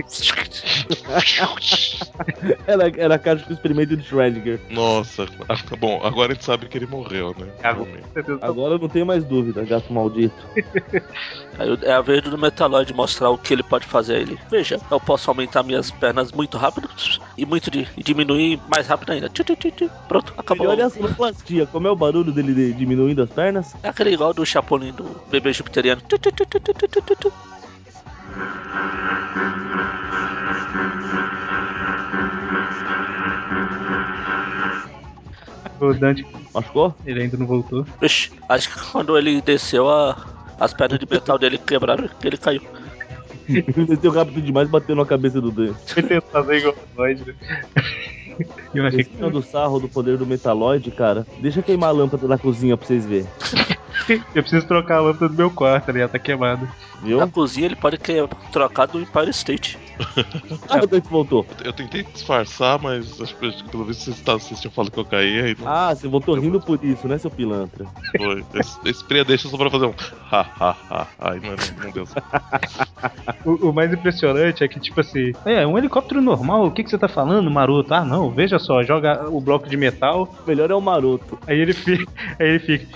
era, 2.66 2.88
era 2.96 3.14
a 3.14 3.18
caixa 3.18 3.44
de 3.46 3.52
experimento 3.52 3.96
de 3.96 4.04
Schrödinger. 4.04 4.60
Nossa, 4.70 5.26
ah, 5.48 5.56
bom, 5.78 6.00
agora 6.04 6.32
a 6.32 6.34
gente 6.34 6.44
sabe 6.44 6.66
que 6.68 6.76
ele 6.78 6.86
morreu, 6.86 7.34
né? 7.38 7.46
Agora, 7.62 7.90
Realmente. 7.90 8.44
Agora 8.44 8.74
eu 8.74 8.78
não 8.78 8.88
tenho 8.88 9.06
mais 9.06 9.24
dúvida, 9.24 9.64
gato 9.64 9.92
maldito. 9.92 10.34
Aí 11.58 11.70
o- 11.70 11.78
é 11.82 11.92
a 11.92 12.00
vez 12.00 12.22
do 12.22 12.38
Metaloid 12.38 12.92
mostrar 12.94 13.30
o 13.30 13.38
que 13.38 13.52
ele 13.52 13.62
pode 13.62 13.86
fazer 13.86 14.16
a 14.16 14.18
ele. 14.18 14.38
Veja, 14.50 14.80
eu 14.90 15.00
posso 15.00 15.30
aumentar 15.30 15.62
minhas 15.62 15.90
pernas 15.90 16.32
muito 16.32 16.56
rápido 16.56 16.88
e 17.36 17.44
muito 17.44 17.70
de, 17.70 17.86
e 17.96 18.02
diminuir 18.02 18.60
mais 18.68 18.86
rápido 18.86 19.12
ainda. 19.12 19.30
Pronto, 20.08 20.32
E 20.36 20.40
acabou. 20.40 20.68
olha 20.68 20.86
a 20.86 20.90
sonoplastia, 20.90 21.66
como 21.66 21.86
é 21.86 21.90
o 21.90 21.96
barulho 21.96 22.32
dele 22.32 22.54
de- 22.54 22.72
diminuindo 22.74 23.22
as 23.22 23.30
pernas? 23.30 23.74
É 23.82 23.88
aquele 23.88 24.12
igual 24.12 24.32
do 24.32 24.44
Chapolin 24.46 24.92
do 24.92 25.04
bebê 25.30 25.52
jupiteriano. 25.52 26.00
O 35.80 35.94
Dante, 35.94 36.26
Machucou? 36.54 36.94
ele 37.06 37.22
ainda 37.22 37.36
não 37.36 37.46
voltou. 37.46 37.84
Vixe, 38.00 38.30
acho 38.48 38.68
que 38.72 38.90
quando 38.90 39.16
ele 39.16 39.40
desceu, 39.40 39.88
a- 39.88 40.16
as 40.60 40.72
pernas 40.74 40.98
de 40.98 41.06
metal 41.10 41.38
dele 41.38 41.58
quebraram 41.58 42.04
e 42.22 42.26
ele 42.26 42.36
caiu. 42.36 42.62
Ele 43.48 43.64
desceu 43.86 44.10
rápido 44.10 44.42
demais, 44.42 44.68
bateu 44.68 44.94
na 44.94 45.06
cabeça 45.06 45.40
do 45.40 45.50
Dan. 45.50 45.72
Foi 45.86 46.02
tentar 46.02 46.26
fazer 46.30 46.56
igual 46.58 46.74
o 46.74 47.00
Lloyd, 47.00 47.24
né? 47.26 47.34
Eu 48.74 48.86
achei 48.86 49.02
que 49.04 49.30
do 49.30 49.42
sarro 49.42 49.80
do 49.80 49.88
poder 49.88 50.16
do 50.16 50.26
Metaloid, 50.26 50.90
cara. 50.92 51.26
Deixa 51.40 51.62
queimar 51.62 51.88
a 51.88 51.92
lâmpada 51.92 52.28
na 52.28 52.38
cozinha 52.38 52.76
pra 52.76 52.86
vocês 52.86 53.04
verem. 53.06 53.26
eu 54.34 54.42
preciso 54.42 54.66
trocar 54.66 54.96
a 54.98 55.00
lâmpada 55.00 55.28
do 55.28 55.34
meu 55.36 55.50
quarto 55.50 55.90
ali, 55.90 56.00
ela 56.00 56.08
tá 56.08 56.18
queimada. 56.18 56.68
Viu? 57.02 57.18
Na 57.18 57.28
cozinha 57.28 57.66
ele 57.66 57.76
pode 57.76 57.96
ter 57.98 58.26
trocado 58.52 58.92
do 58.92 59.00
Empire 59.02 59.30
State. 59.30 59.78
Ah, 60.68 60.78
o 60.82 60.86
Dante 60.86 61.08
voltou. 61.08 61.44
Eu 61.64 61.72
tentei 61.72 62.02
disfarçar, 62.04 62.80
mas 62.80 63.20
acho 63.20 63.34
que 63.36 63.62
pelo 63.70 63.84
visto 63.84 64.04
vocês, 64.04 64.20
tá, 64.20 64.34
vocês 64.34 64.60
tinham 64.60 64.70
falado 64.72 64.92
que 64.92 64.98
eu 64.98 65.04
caí, 65.04 65.40
aí 65.40 65.56
não 65.58 65.66
Ah, 65.68 65.94
você 65.94 66.06
voltou 66.08 66.34
rindo 66.36 66.60
por 66.60 66.78
isso, 66.84 67.06
né, 67.08 67.18
seu 67.18 67.30
pilantra? 67.30 67.86
foi. 68.16 68.44
Esse, 68.54 68.78
esse 68.84 69.04
Priya 69.04 69.24
deixa 69.24 69.48
só 69.48 69.56
pra 69.56 69.70
fazer 69.70 69.86
um 69.86 69.94
ha 70.30 70.40
ha 70.60 70.76
ha. 70.90 71.06
Aí 71.18 71.40
não, 71.40 71.50
não, 71.50 71.84
não 71.84 71.90
deu 71.90 72.06
certo. 72.06 72.28
O, 73.44 73.68
o 73.68 73.72
mais 73.72 73.92
impressionante 73.92 74.62
é 74.64 74.68
que, 74.68 74.80
tipo 74.80 75.00
assim, 75.00 75.32
é 75.44 75.66
um 75.66 75.78
helicóptero 75.78 76.20
normal, 76.20 76.66
o 76.66 76.70
que, 76.70 76.82
que 76.82 76.90
você 76.90 76.98
tá 76.98 77.08
falando, 77.08 77.50
maroto? 77.50 77.94
Ah, 77.94 78.04
não, 78.04 78.30
veja 78.30 78.58
só, 78.58 78.82
joga 78.82 79.28
o 79.30 79.40
bloco 79.40 79.68
de 79.68 79.76
metal, 79.76 80.32
melhor 80.46 80.70
é 80.70 80.74
o 80.74 80.80
maroto. 80.80 81.38
aí 81.46 81.58
ele 81.58 81.72
fica. 81.72 82.10
Aí 82.38 82.46
ele 82.48 82.58
fica. 82.58 82.86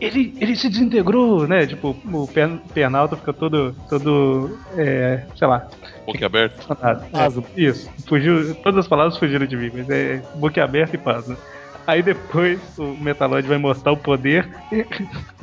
Ele, 0.00 0.34
ele 0.40 0.56
se 0.56 0.68
desintegrou, 0.68 1.46
né? 1.46 1.64
Tipo, 1.66 1.90
o 2.12 2.26
Per- 2.26 2.58
Pernalta 2.74 3.16
fica 3.16 3.32
todo, 3.42 3.74
todo, 3.88 4.56
é, 4.76 5.24
sei 5.36 5.48
lá, 5.48 5.66
Boca 6.06 6.24
aberto. 6.24 6.64
nada. 6.80 7.04
É, 7.12 7.60
isso, 7.60 7.90
fugiu, 8.06 8.54
todas 8.56 8.78
as 8.78 8.86
palavras 8.86 9.18
fugiram 9.18 9.46
de 9.46 9.56
mim, 9.56 9.72
mas 9.74 9.90
é 9.90 10.22
boca 10.36 10.62
aberta 10.62 10.94
e 10.94 10.98
paz, 10.98 11.26
né? 11.26 11.36
Aí 11.84 12.04
depois 12.04 12.60
o 12.78 12.94
Metaloid 13.00 13.48
vai 13.48 13.58
mostrar 13.58 13.90
o 13.90 13.96
poder 13.96 14.48
e, 14.70 14.86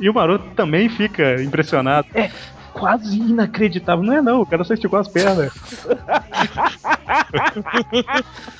e 0.00 0.08
o 0.08 0.14
Maroto 0.14 0.46
também 0.56 0.88
fica 0.88 1.42
impressionado. 1.42 2.08
É 2.14 2.30
quase 2.72 3.18
inacreditável, 3.18 4.02
não 4.02 4.14
é 4.14 4.22
não, 4.22 4.40
o 4.40 4.46
cara 4.46 4.64
só 4.64 4.72
esticou 4.72 4.98
as 4.98 5.08
pernas. 5.08 5.52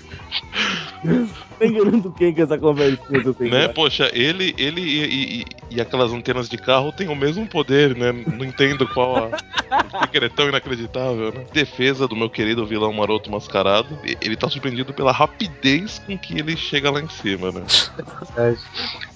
Tá 1.59 1.67
enganando 1.67 2.11
quem 2.13 2.35
com 2.35 2.43
essa 2.43 2.59
conversinha 2.59 3.21
que 3.21 3.29
eu 3.29 3.35
tenho? 3.35 3.51
Né? 3.51 3.69
Poxa, 3.69 4.11
ele, 4.15 4.55
ele 4.59 4.81
e, 4.81 5.41
e- 5.41 5.45
e 5.71 5.81
aquelas 5.81 6.13
antenas 6.13 6.49
de 6.49 6.57
carro 6.57 6.93
têm 6.93 7.09
o 7.09 7.15
mesmo 7.17 7.47
poder, 7.47 7.95
né? 7.97 8.13
Não 8.13 8.45
entendo 8.45 8.87
qual 8.89 9.17
a. 9.17 9.31
Que 10.11 10.17
ele 10.17 10.27
é 10.27 10.29
tão 10.29 10.49
inacreditável, 10.49 11.33
né? 11.33 11.45
Defesa 11.53 12.09
do 12.09 12.17
meu 12.17 12.29
querido 12.29 12.67
vilão 12.67 12.93
maroto 12.93 13.31
mascarado. 13.31 13.97
Ele 14.21 14.37
tá 14.37 14.49
surpreendido 14.49 14.93
pela 14.93 15.13
rapidez 15.13 15.99
com 16.01 16.19
que 16.19 16.39
ele 16.39 16.57
chega 16.57 16.91
lá 16.91 17.01
em 17.01 17.09
cima, 17.09 17.53
né? 17.53 17.63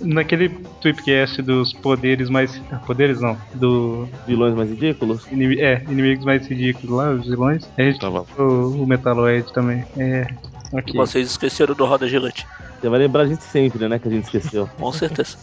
Naquele 0.01 0.49
tweetcast 0.81 1.43
dos 1.43 1.73
poderes 1.73 2.29
mais. 2.29 2.57
Poderes 2.87 3.21
não, 3.21 3.37
do. 3.55 4.09
Vilões 4.27 4.55
mais 4.55 4.71
ridículos? 4.71 5.27
inimi- 5.31 5.61
é, 5.61 5.83
inimigos 5.89 6.25
mais 6.25 6.47
ridículos 6.47 6.91
lá, 6.97 7.11
os 7.11 7.27
vilões. 7.27 7.69
A 7.77 7.83
gente 7.83 7.99
Tava. 7.99 8.25
o, 8.39 8.83
o 8.83 8.87
Metaloid 8.87 9.53
também. 9.53 9.85
É. 9.97 10.27
E 10.73 10.79
Ok. 10.79 10.93
vocês 10.95 11.31
esqueceram 11.31 11.75
do 11.75 11.85
Roda 11.85 12.09
Gigante. 12.09 12.47
Você 12.81 12.89
vai 12.89 12.99
lembrar 12.99 13.23
a 13.23 13.27
gente 13.27 13.45
sempre, 13.45 13.89
né? 13.89 13.99
Que 13.99 14.09
a 14.09 14.11
gente 14.11 14.25
esqueceu. 14.25 14.69
Com 14.79 14.93
certeza. 14.93 15.39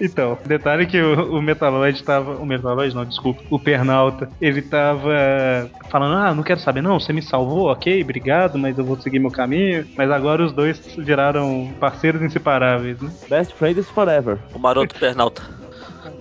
Então, 0.00 0.36
detalhe 0.44 0.86
que 0.86 1.00
o, 1.00 1.38
o 1.38 1.42
Metaloid 1.42 2.02
tava. 2.02 2.34
O 2.36 2.44
Metaloid 2.44 2.94
não, 2.94 3.04
desculpa. 3.04 3.42
O 3.48 3.58
Pernalta, 3.58 4.28
ele 4.40 4.60
tava 4.60 5.70
falando: 5.88 6.16
Ah, 6.16 6.34
não 6.34 6.42
quero 6.42 6.60
saber, 6.60 6.82
não. 6.82 6.98
Você 6.98 7.12
me 7.12 7.22
salvou, 7.22 7.70
ok, 7.70 8.02
obrigado, 8.02 8.58
mas 8.58 8.76
eu 8.76 8.84
vou 8.84 9.00
seguir 9.00 9.18
meu 9.18 9.30
caminho. 9.30 9.86
Mas 9.96 10.10
agora 10.10 10.44
os 10.44 10.52
dois 10.52 10.80
viraram 10.98 11.72
parceiros 11.78 12.22
inseparáveis, 12.22 13.00
né? 13.00 13.10
Best 13.28 13.54
friends 13.54 13.88
forever. 13.88 14.38
O 14.52 14.58
Maroto 14.58 14.98
Pernalta. 14.98 15.42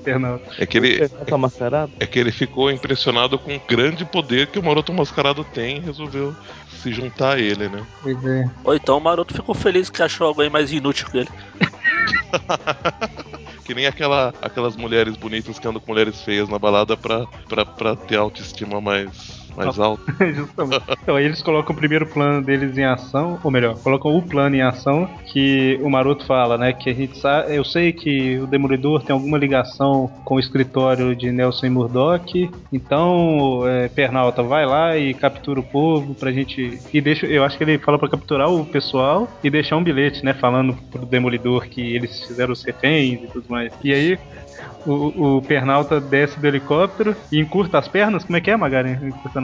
Pernalta. 0.03 0.51
É 0.59 0.65
que 0.65 0.77
ele. 0.77 1.09
Mascarado? 1.37 1.91
É 1.99 2.05
que 2.05 2.19
ele 2.19 2.31
ficou 2.31 2.69
impressionado 2.69 3.39
com 3.39 3.55
o 3.55 3.61
grande 3.67 4.05
poder 4.05 4.47
que 4.47 4.59
o 4.59 4.63
Maroto 4.63 4.93
Mascarado 4.93 5.43
tem 5.43 5.77
e 5.77 5.79
resolveu 5.79 6.35
se 6.69 6.91
juntar 6.91 7.37
a 7.37 7.39
ele, 7.39 7.69
né? 7.69 7.83
Pois 8.01 8.23
é. 8.25 8.49
Ou 8.63 8.75
então 8.75 8.97
o 8.97 9.01
Maroto 9.01 9.33
ficou 9.33 9.55
feliz 9.55 9.89
que 9.89 10.03
achou 10.03 10.27
alguém 10.27 10.49
mais 10.49 10.71
inútil 10.71 11.07
que 11.09 11.19
ele. 11.19 11.29
Que 13.65 13.73
nem 13.73 13.85
aquela, 13.85 14.33
aquelas 14.41 14.75
mulheres 14.75 15.15
bonitas 15.15 15.57
que 15.57 15.65
andam 15.65 15.79
com 15.79 15.93
mulheres 15.93 16.21
feias 16.21 16.49
na 16.49 16.59
balada 16.59 16.97
pra, 16.97 17.25
pra, 17.47 17.65
pra 17.65 17.95
ter 17.95 18.17
autoestima 18.17 18.81
mais, 18.81 19.42
mais 19.55 19.79
alta. 19.79 20.03
Justamente. 20.33 20.83
Então 21.01 21.15
aí 21.15 21.25
eles 21.25 21.41
colocam 21.41 21.73
o 21.73 21.77
primeiro 21.77 22.05
plano 22.05 22.41
deles 22.41 22.77
em 22.77 22.83
ação, 22.83 23.39
ou 23.43 23.51
melhor, 23.51 23.77
colocam 23.79 24.15
o 24.15 24.21
plano 24.21 24.55
em 24.55 24.61
ação 24.61 25.09
que 25.25 25.79
o 25.81 25.89
Maroto 25.89 26.25
fala, 26.25 26.57
né? 26.57 26.73
Que 26.73 26.89
a 26.89 26.93
gente 26.93 27.17
sabe, 27.17 27.55
eu 27.55 27.63
sei 27.63 27.91
que 27.91 28.37
o 28.39 28.47
Demolidor 28.47 29.03
tem 29.03 29.13
alguma 29.13 29.37
ligação 29.37 30.09
com 30.23 30.35
o 30.35 30.39
escritório 30.39 31.15
de 31.15 31.31
Nelson 31.31 31.69
Murdoch, 31.69 32.49
então 32.71 33.61
é, 33.67 33.87
Pernalta 33.87 34.43
vai 34.43 34.65
lá 34.65 34.97
e 34.97 35.13
captura 35.13 35.59
o 35.59 35.63
povo 35.63 36.13
pra 36.13 36.31
gente 36.31 36.79
e 36.93 37.01
deixa, 37.01 37.25
eu 37.25 37.43
acho 37.43 37.57
que 37.57 37.63
ele 37.63 37.77
fala 37.77 37.97
pra 37.97 38.09
capturar 38.09 38.51
o 38.51 38.65
pessoal 38.65 39.27
e 39.43 39.49
deixar 39.49 39.77
um 39.77 39.83
bilhete, 39.83 40.23
né? 40.23 40.33
Falando 40.33 40.75
pro 40.91 41.05
Demolidor 41.05 41.67
que 41.67 41.95
eles 41.95 42.23
fizeram 42.25 42.53
os 42.53 42.63
reféns 42.63 43.23
e 43.23 43.27
tudo 43.27 43.45
mais. 43.49 43.71
E 43.83 43.93
aí 43.93 44.17
o, 44.85 45.37
o 45.37 45.41
Pernalta 45.41 45.99
desce 45.99 46.39
do 46.39 46.47
helicóptero 46.47 47.15
e 47.31 47.39
encurta 47.39 47.77
as 47.77 47.87
pernas. 47.87 48.23
Como 48.23 48.37
é 48.37 48.41
que 48.41 48.51
é, 48.51 48.57
Magaren? 48.57 48.97
Encurtando 49.01 49.42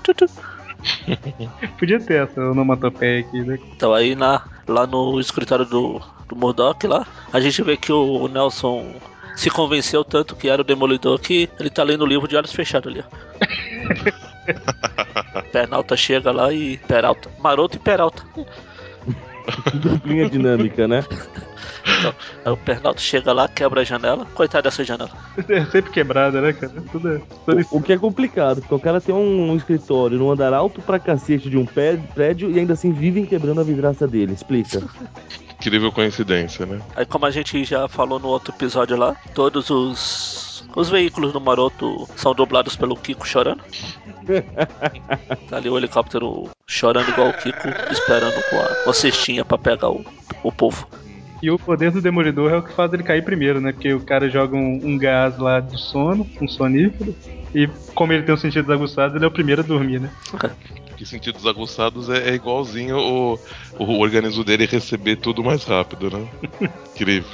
tu, 0.00 0.14
tu. 0.14 0.30
Podia 1.78 1.98
ter 2.00 2.24
essa 2.24 2.40
onomatopeia 2.40 3.20
aqui, 3.20 3.40
né? 3.40 3.58
Então 3.76 3.94
aí 3.94 4.14
na, 4.14 4.42
lá 4.68 4.86
no 4.86 5.18
escritório 5.20 5.64
do, 5.64 6.00
do 6.28 6.36
Murdoch 6.36 6.86
lá, 6.86 7.06
a 7.32 7.40
gente 7.40 7.62
vê 7.62 7.76
que 7.76 7.92
o 7.92 8.28
Nelson 8.28 8.94
se 9.36 9.50
convenceu 9.50 10.04
tanto 10.04 10.36
que 10.36 10.48
era 10.48 10.62
o 10.62 10.64
Demolidor 10.64 11.18
que 11.18 11.48
ele 11.58 11.70
tá 11.70 11.82
lendo 11.82 12.02
o 12.02 12.06
livro 12.06 12.28
de 12.28 12.36
olhos 12.36 12.52
fechados 12.52 12.92
ali. 12.92 13.02
ó. 13.02 13.08
Pernalta 15.50 15.96
chega 15.96 16.30
lá 16.30 16.52
e. 16.52 16.78
Peralta. 16.78 17.30
Maroto 17.38 17.76
e 17.76 17.80
Peralta. 17.80 18.22
Duplinha 19.74 20.28
dinâmica, 20.28 20.86
né? 20.88 21.04
Aí 22.44 22.52
o 22.52 22.56
Pernalta 22.56 23.00
chega 23.00 23.32
lá, 23.32 23.46
quebra 23.48 23.82
a 23.82 23.84
janela. 23.84 24.26
Coitado 24.34 24.64
dessa 24.64 24.82
janela. 24.84 25.10
É 25.48 25.64
sempre 25.66 25.90
quebrada, 25.90 26.40
né, 26.40 26.52
cara? 26.52 26.72
Tudo, 26.90 27.08
é- 27.12 27.20
tudo. 27.44 27.66
O, 27.70 27.78
o 27.78 27.82
que 27.82 27.92
é 27.92 27.98
complicado, 27.98 28.60
porque 28.60 28.74
o 28.74 28.78
cara 28.78 29.00
tem 29.00 29.14
um, 29.14 29.54
escritório 29.56 30.18
num 30.18 30.30
andar 30.30 30.52
alto 30.52 30.80
pra 30.82 30.98
cacete 30.98 31.48
de 31.50 31.56
um 31.58 31.66
pé- 31.66 31.98
prédio 32.14 32.50
e 32.50 32.58
ainda 32.58 32.72
assim 32.72 32.92
vivem 32.92 33.24
quebrando 33.26 33.60
a 33.60 33.64
vidraça 33.64 34.06
dele. 34.06 34.32
Explica. 34.32 34.82
Incrível 35.60 35.90
coincidência, 35.92 36.66
né? 36.66 36.80
Aí 36.96 37.06
como 37.06 37.24
a 37.26 37.30
gente 37.30 37.64
já 37.64 37.88
falou 37.88 38.18
no 38.18 38.28
outro 38.28 38.52
episódio 38.54 38.96
lá, 38.96 39.14
todos 39.34 39.70
os. 39.70 40.54
Os 40.76 40.90
veículos 40.90 41.32
do 41.32 41.40
Maroto 41.40 42.08
são 42.16 42.34
dublados 42.34 42.74
pelo 42.74 42.96
Kiko 42.96 43.24
chorando. 43.26 43.62
Tá 45.48 45.56
ali 45.56 45.68
o 45.68 45.78
helicóptero 45.78 46.48
chorando 46.66 47.08
igual 47.08 47.28
o 47.28 47.32
Kiko, 47.32 47.68
esperando 47.90 48.42
com 48.50 48.60
a, 48.60 48.74
com 48.84 48.90
a 48.90 48.94
cestinha 48.94 49.44
pra 49.44 49.58
pegar 49.58 49.90
o, 49.90 50.04
o 50.42 50.52
povo. 50.52 50.88
E 51.42 51.50
o 51.50 51.58
poder 51.58 51.90
do 51.90 52.00
Demolidor 52.00 52.52
é 52.52 52.56
o 52.56 52.62
que 52.62 52.72
faz 52.72 52.90
ele 52.92 53.02
cair 53.02 53.22
primeiro, 53.22 53.60
né? 53.60 53.72
Porque 53.72 53.92
o 53.92 54.00
cara 54.00 54.30
joga 54.30 54.56
um, 54.56 54.80
um 54.82 54.96
gás 54.96 55.36
lá 55.38 55.60
de 55.60 55.78
sono, 55.78 56.26
um 56.40 56.48
sonífero. 56.48 57.14
E 57.54 57.68
como 57.94 58.12
ele 58.12 58.22
tem 58.22 58.34
os 58.34 58.40
sentidos 58.40 58.70
aguçados, 58.70 59.14
ele 59.14 59.24
é 59.24 59.28
o 59.28 59.30
primeiro 59.30 59.60
a 59.60 59.64
dormir, 59.64 60.00
né? 60.00 60.10
Que 60.96 61.04
sentidos 61.04 61.46
aguçados 61.46 62.08
é, 62.08 62.30
é 62.30 62.34
igualzinho 62.34 62.96
o, 62.96 63.38
o 63.78 64.00
organismo 64.00 64.42
dele 64.42 64.64
receber 64.64 65.16
tudo 65.16 65.44
mais 65.44 65.64
rápido, 65.64 66.10
né? 66.10 66.26
Incrível. 66.94 67.30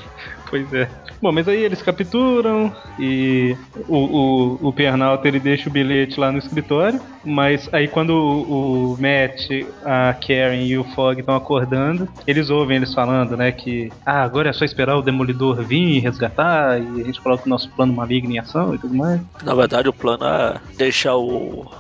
Pois 0.49 0.73
é. 0.75 0.91
Bom, 1.21 1.33
mas 1.33 1.47
aí 1.47 1.63
eles 1.63 1.83
capturam 1.83 2.75
e 2.99 3.55
o, 3.87 3.97
o, 3.97 4.69
o 4.69 4.73
Pernalta 4.73 5.29
ele 5.29 5.39
deixa 5.39 5.69
o 5.69 5.73
bilhete 5.73 6.19
lá 6.19 6.33
no 6.33 6.39
escritório, 6.39 6.99
mas 7.23 7.69
aí 7.73 7.87
quando 7.87 8.11
o, 8.11 8.93
o 8.95 8.99
Matt, 8.99 9.51
a 9.85 10.15
Karen 10.15 10.65
e 10.65 10.79
o 10.79 10.85
Fog 10.85 11.21
estão 11.21 11.37
acordando, 11.37 12.09
eles 12.27 12.49
ouvem 12.49 12.79
eles 12.79 12.95
falando, 12.95 13.37
né, 13.37 13.53
que 13.53 13.93
ah, 14.05 14.23
agora 14.23 14.49
é 14.49 14.53
só 14.53 14.65
esperar 14.65 14.97
o 14.97 15.03
Demolidor 15.03 15.63
vir 15.63 15.97
e 15.97 15.99
resgatar 15.99 16.81
e 16.81 17.03
a 17.03 17.05
gente 17.05 17.21
coloca 17.21 17.45
o 17.45 17.49
nosso 17.49 17.69
plano 17.71 17.93
maligno 17.93 18.33
em 18.33 18.39
ação 18.39 18.75
e 18.75 18.79
tudo 18.79 18.95
mais. 18.95 19.21
Na 19.43 19.55
verdade, 19.55 19.89
o 19.89 19.93
plano 19.93 20.25
é 20.25 20.57
deixar 20.79 21.17
o 21.17 21.71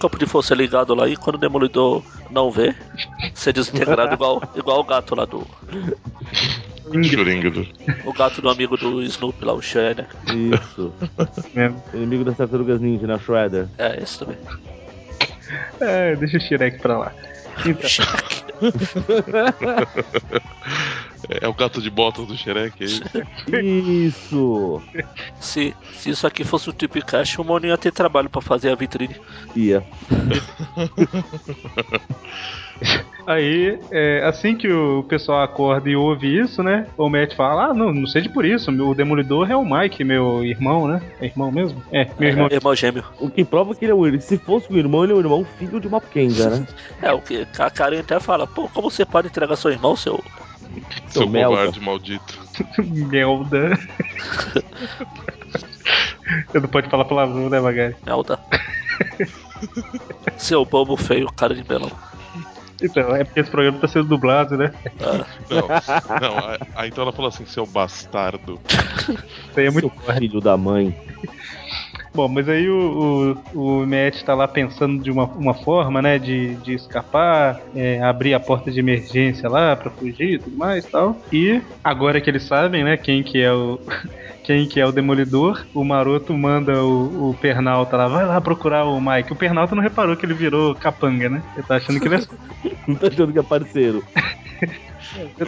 campo 0.00 0.18
de 0.18 0.24
força 0.24 0.54
ligado 0.54 0.94
lá 0.94 1.06
e 1.06 1.16
quando 1.16 1.36
o 1.36 1.38
Demolidor 1.38 2.02
não 2.30 2.50
vê, 2.50 2.74
ser 3.34 3.52
desintegrado 3.52 4.14
igual, 4.14 4.42
igual 4.54 4.80
o 4.80 4.84
gato 4.84 5.14
lá 5.14 5.24
do. 5.24 5.46
Churingudo. 7.02 7.66
O 8.04 8.12
gato 8.12 8.42
do 8.42 8.48
amigo 8.48 8.76
do 8.76 9.02
Snoopy 9.02 9.44
lá, 9.44 9.52
o 9.52 9.62
Shredder. 9.62 10.06
Isso. 10.26 10.92
Mesmo. 11.54 11.82
Inimigo 11.94 12.24
das 12.24 12.36
tartarugas 12.36 12.80
ninja, 12.80 13.06
né? 13.06 13.18
Shredder. 13.18 13.68
É, 13.78 14.02
esse 14.02 14.18
também. 14.18 14.36
É, 15.80 16.16
deixa 16.16 16.36
o 16.36 16.40
Shrek 16.40 16.80
pra 16.80 16.98
lá. 16.98 17.12
Então, 17.66 17.90
É, 21.28 21.44
é 21.44 21.48
o 21.48 21.54
gato 21.54 21.80
de 21.80 21.90
botas 21.90 22.26
do 22.26 22.36
Shrek, 22.36 22.82
é 22.82 22.86
isso? 22.86 23.02
Isso! 23.52 24.82
Se, 25.40 25.74
se 25.92 26.10
isso 26.10 26.26
aqui 26.26 26.44
fosse 26.44 26.70
um 26.70 26.72
Tipcast, 26.72 27.40
o 27.40 27.44
Mono 27.44 27.66
ia 27.66 27.78
ter 27.78 27.92
trabalho 27.92 28.30
pra 28.30 28.40
fazer 28.40 28.70
a 28.70 28.74
vitrine. 28.74 29.16
Ia. 29.54 29.84
Aí, 33.26 33.78
é, 33.90 34.24
assim 34.24 34.56
que 34.56 34.68
o 34.68 35.04
pessoal 35.04 35.42
acorda 35.42 35.88
e 35.88 35.94
ouve 35.94 36.40
isso, 36.40 36.62
né? 36.62 36.86
O 36.96 37.08
Matt 37.08 37.34
fala: 37.34 37.66
Ah, 37.66 37.74
não, 37.74 37.92
não 37.92 38.06
seja 38.06 38.28
por 38.30 38.44
isso. 38.44 38.70
O 38.70 38.94
Demolidor 38.94 39.50
é 39.50 39.56
o 39.56 39.64
Mike, 39.64 40.02
meu 40.02 40.44
irmão, 40.44 40.88
né? 40.88 41.00
É 41.20 41.26
irmão 41.26 41.52
mesmo? 41.52 41.82
É, 41.92 42.08
meu 42.18 42.28
irmão. 42.28 42.48
É, 42.50 42.54
irmão 42.54 42.74
gêmeo. 42.74 43.04
O 43.20 43.30
que 43.30 43.44
prova 43.44 43.74
que 43.74 43.84
ele 43.84 43.92
é 43.92 43.94
o 43.94 44.06
irmão. 44.06 44.20
Se 44.20 44.38
fosse 44.38 44.72
um 44.72 44.76
irmão, 44.76 45.04
ele 45.04 45.12
é 45.12 45.16
o 45.16 45.20
irmão 45.20 45.46
filho 45.58 45.78
de 45.78 45.86
uma 45.86 46.00
Kenga, 46.00 46.50
né? 46.50 46.66
É, 47.02 47.12
o 47.12 47.20
que 47.20 47.46
a 47.58 47.70
Karen 47.70 48.00
até 48.00 48.20
fala, 48.20 48.46
pô, 48.46 48.68
como 48.68 48.90
você 48.90 49.04
pode 49.04 49.28
entregar 49.28 49.56
seu 49.56 49.70
irmão, 49.70 49.96
seu. 49.96 50.22
Seu 51.08 51.28
Melda. 51.28 51.48
covarde 51.56 51.80
maldito. 51.80 52.38
Melda. 52.78 53.78
Eu 56.54 56.60
não 56.60 56.68
pode 56.68 56.88
falar 56.88 57.04
palavrão, 57.04 57.48
né, 57.50 57.58
Magari? 57.60 57.96
Melda. 58.06 58.38
seu 60.36 60.64
bobo 60.64 60.96
feio, 60.96 61.26
cara 61.32 61.54
de 61.54 61.68
melão. 61.68 61.90
Então, 62.82 63.14
é 63.14 63.24
porque 63.24 63.40
esse 63.40 63.50
programa 63.50 63.78
tá 63.78 63.88
sendo 63.88 64.06
dublado, 64.08 64.56
né? 64.56 64.72
Ah, 65.00 65.26
Não, 65.50 65.68
não 66.20 66.38
aí- 66.76 66.88
então 66.88 67.02
ela 67.02 67.12
falou 67.12 67.28
assim, 67.28 67.44
seu 67.44 67.66
bastardo. 67.66 68.58
Isso 68.70 69.60
aí 69.60 69.66
é 69.66 69.70
muito 69.70 69.92
Seu 70.04 70.14
filho 70.14 70.40
da 70.40 70.56
mãe. 70.56 70.96
Bom, 72.12 72.26
mas 72.26 72.48
aí 72.48 72.68
o, 72.68 73.36
o, 73.54 73.82
o 73.82 73.86
Matt 73.86 74.22
tá 74.24 74.34
lá 74.34 74.48
pensando 74.48 75.00
de 75.00 75.10
uma, 75.12 75.24
uma 75.24 75.54
forma, 75.54 76.02
né, 76.02 76.18
de, 76.18 76.56
de 76.56 76.74
escapar, 76.74 77.60
é, 77.74 78.02
abrir 78.02 78.34
a 78.34 78.40
porta 78.40 78.70
de 78.70 78.80
emergência 78.80 79.48
lá 79.48 79.76
pra 79.76 79.90
fugir 79.90 80.34
e 80.34 80.38
tudo 80.38 80.56
mais 80.56 80.84
e 80.84 80.88
tal. 80.90 81.16
E 81.32 81.62
agora 81.84 82.20
que 82.20 82.28
eles 82.28 82.42
sabem, 82.42 82.82
né, 82.82 82.96
quem 82.96 83.22
que 83.22 83.40
é 83.40 83.52
o. 83.52 83.78
Quem 84.42 84.66
que 84.66 84.80
é 84.80 84.86
o 84.86 84.90
Demolidor, 84.90 85.64
o 85.72 85.84
Maroto 85.84 86.32
manda 86.32 86.82
o, 86.82 87.30
o 87.30 87.34
Pernalta 87.34 87.96
lá, 87.96 88.08
vai 88.08 88.26
lá 88.26 88.40
procurar 88.40 88.84
o 88.84 88.98
Mike. 88.98 89.32
O 89.32 89.36
Pernalta 89.36 89.76
não 89.76 89.82
reparou 89.82 90.16
que 90.16 90.24
ele 90.26 90.34
virou 90.34 90.74
capanga, 90.74 91.28
né? 91.28 91.42
Ele 91.54 91.66
tá 91.66 91.76
achando 91.76 92.00
que 92.00 92.08
ele 92.08 92.16
é 92.16 92.20
Não 92.88 92.96
tá 92.96 93.08
achando 93.08 93.32
que 93.32 93.38
é 93.38 93.42
parceiro. 93.42 94.02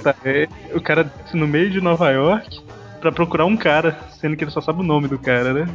Tá, 0.02 0.14
é, 0.25 0.49
o 0.75 0.81
cara 0.81 1.04
desce 1.04 1.37
no 1.37 1.47
meio 1.47 1.71
de 1.71 1.81
Nova 1.81 2.11
York 2.11 2.61
pra 3.02 3.12
procurar 3.12 3.44
um 3.44 3.56
cara, 3.56 3.99
sendo 4.21 4.37
que 4.37 4.44
ele 4.44 4.50
só 4.50 4.61
sabe 4.61 4.80
o 4.80 4.85
nome 4.85 5.09
do 5.09 5.18
cara, 5.18 5.52
né? 5.52 5.68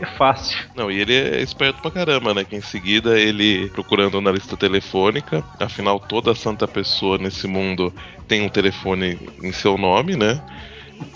É 0.00 0.06
fácil. 0.16 0.56
Não, 0.74 0.90
e 0.90 0.98
ele 0.98 1.12
é 1.14 1.42
esperto 1.42 1.82
pra 1.82 1.90
caramba, 1.90 2.32
né? 2.32 2.44
Que 2.44 2.56
em 2.56 2.60
seguida 2.62 3.18
ele, 3.20 3.68
procurando 3.70 4.20
na 4.20 4.30
lista 4.32 4.56
telefônica, 4.56 5.44
afinal 5.60 5.98
toda 6.00 6.34
santa 6.34 6.66
pessoa 6.66 7.18
nesse 7.18 7.46
mundo 7.46 7.92
tem 8.28 8.42
um 8.42 8.48
telefone 8.48 9.18
em 9.42 9.52
seu 9.52 9.76
nome, 9.76 10.16
né? 10.16 10.40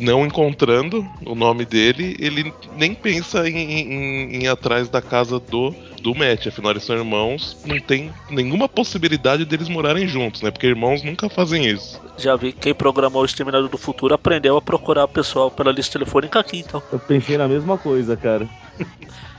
Não 0.00 0.26
encontrando 0.26 1.06
o 1.24 1.34
nome 1.34 1.64
dele, 1.64 2.16
ele 2.18 2.52
nem 2.76 2.92
pensa 2.92 3.48
em, 3.48 3.56
em- 3.56 4.36
em 4.36 4.42
ir 4.42 4.48
atrás 4.48 4.88
da 4.88 5.00
casa 5.00 5.38
do, 5.38 5.72
do 6.06 6.14
Matt. 6.14 6.46
Afinal, 6.46 6.70
eles 6.70 6.84
são 6.84 6.96
irmãos, 6.96 7.56
não 7.66 7.80
tem 7.80 8.12
nenhuma 8.30 8.68
possibilidade 8.68 9.44
deles 9.44 9.68
morarem 9.68 10.06
juntos, 10.06 10.40
né? 10.40 10.52
Porque 10.52 10.68
irmãos 10.68 11.02
nunca 11.02 11.28
fazem 11.28 11.66
isso. 11.66 12.00
Já 12.16 12.36
vi 12.36 12.52
quem 12.52 12.72
programou 12.72 13.22
o 13.22 13.24
Exterminador 13.24 13.68
do 13.68 13.76
Futuro 13.76 14.14
aprendeu 14.14 14.56
a 14.56 14.62
procurar 14.62 15.04
o 15.04 15.08
pessoal 15.08 15.50
pela 15.50 15.72
lista 15.72 15.98
telefônica 15.98 16.38
aqui, 16.38 16.60
então. 16.60 16.80
Eu 16.92 17.00
pensei 17.00 17.36
na 17.36 17.48
mesma 17.48 17.76
coisa, 17.76 18.16
cara. 18.16 18.48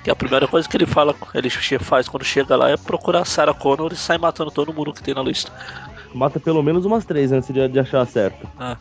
Que 0.04 0.12
a 0.12 0.16
primeira 0.16 0.48
coisa 0.48 0.68
que 0.68 0.76
ele 0.76 0.86
fala, 0.86 1.16
ele 1.34 1.50
faz 1.50 2.08
quando 2.10 2.24
chega 2.26 2.56
lá 2.56 2.70
é 2.70 2.76
procurar 2.76 3.22
a 3.22 3.26
Sarah 3.26 3.54
Connor 3.54 3.94
e 3.94 3.96
sai 3.96 4.18
matando 4.18 4.52
todo 4.52 4.74
mundo 4.74 4.94
que 4.94 5.02
tem 5.02 5.14
na 5.14 5.24
lista. 5.24 5.52
Mata 6.14 6.40
pelo 6.40 6.62
menos 6.62 6.86
umas 6.86 7.06
três 7.06 7.32
antes 7.32 7.54
de, 7.54 7.68
de 7.68 7.80
achar 7.80 8.06
certo. 8.06 8.48
Ah, 8.60 8.78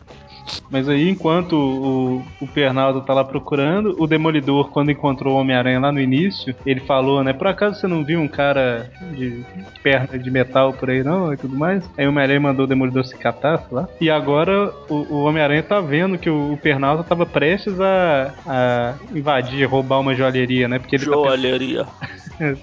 Mas 0.69 0.87
aí, 0.89 1.09
enquanto 1.09 1.53
o, 1.53 2.25
o 2.41 2.47
Pernaldo 2.47 3.01
tá 3.01 3.13
lá 3.13 3.23
procurando, 3.23 3.95
o 3.97 4.07
Demolidor, 4.07 4.69
quando 4.69 4.91
encontrou 4.91 5.35
o 5.35 5.39
Homem-Aranha 5.39 5.79
lá 5.79 5.91
no 5.91 5.99
início, 5.99 6.55
ele 6.65 6.79
falou, 6.81 7.23
né? 7.23 7.33
Por 7.33 7.47
acaso 7.47 7.79
você 7.79 7.87
não 7.87 8.03
viu 8.03 8.19
um 8.19 8.27
cara 8.27 8.91
de 9.13 9.45
perna 9.81 10.17
de 10.17 10.29
metal 10.29 10.73
por 10.73 10.89
aí, 10.89 11.03
não? 11.03 11.33
E 11.33 11.37
tudo 11.37 11.55
mais. 11.55 11.89
Aí 11.97 12.05
o 12.05 12.09
Homem-Aranha 12.09 12.39
mandou 12.39 12.65
o 12.65 12.67
Demolidor 12.67 13.05
se 13.05 13.17
catar, 13.17 13.59
sei 13.59 13.67
lá. 13.71 13.87
E 13.99 14.09
agora 14.09 14.73
o, 14.89 14.95
o 15.15 15.23
Homem-Aranha 15.23 15.63
tá 15.63 15.79
vendo 15.79 16.17
que 16.17 16.29
o, 16.29 16.53
o 16.53 16.57
Pernaldo 16.57 17.03
tava 17.03 17.25
prestes 17.25 17.79
a, 17.79 18.33
a 18.45 18.93
invadir, 19.15 19.65
roubar 19.65 19.99
uma 19.99 20.15
joalheria, 20.15 20.67
né? 20.67 20.79
Porque 20.79 20.95
ele 20.95 21.05
tá 21.05 21.11
joalheria. 21.11 21.85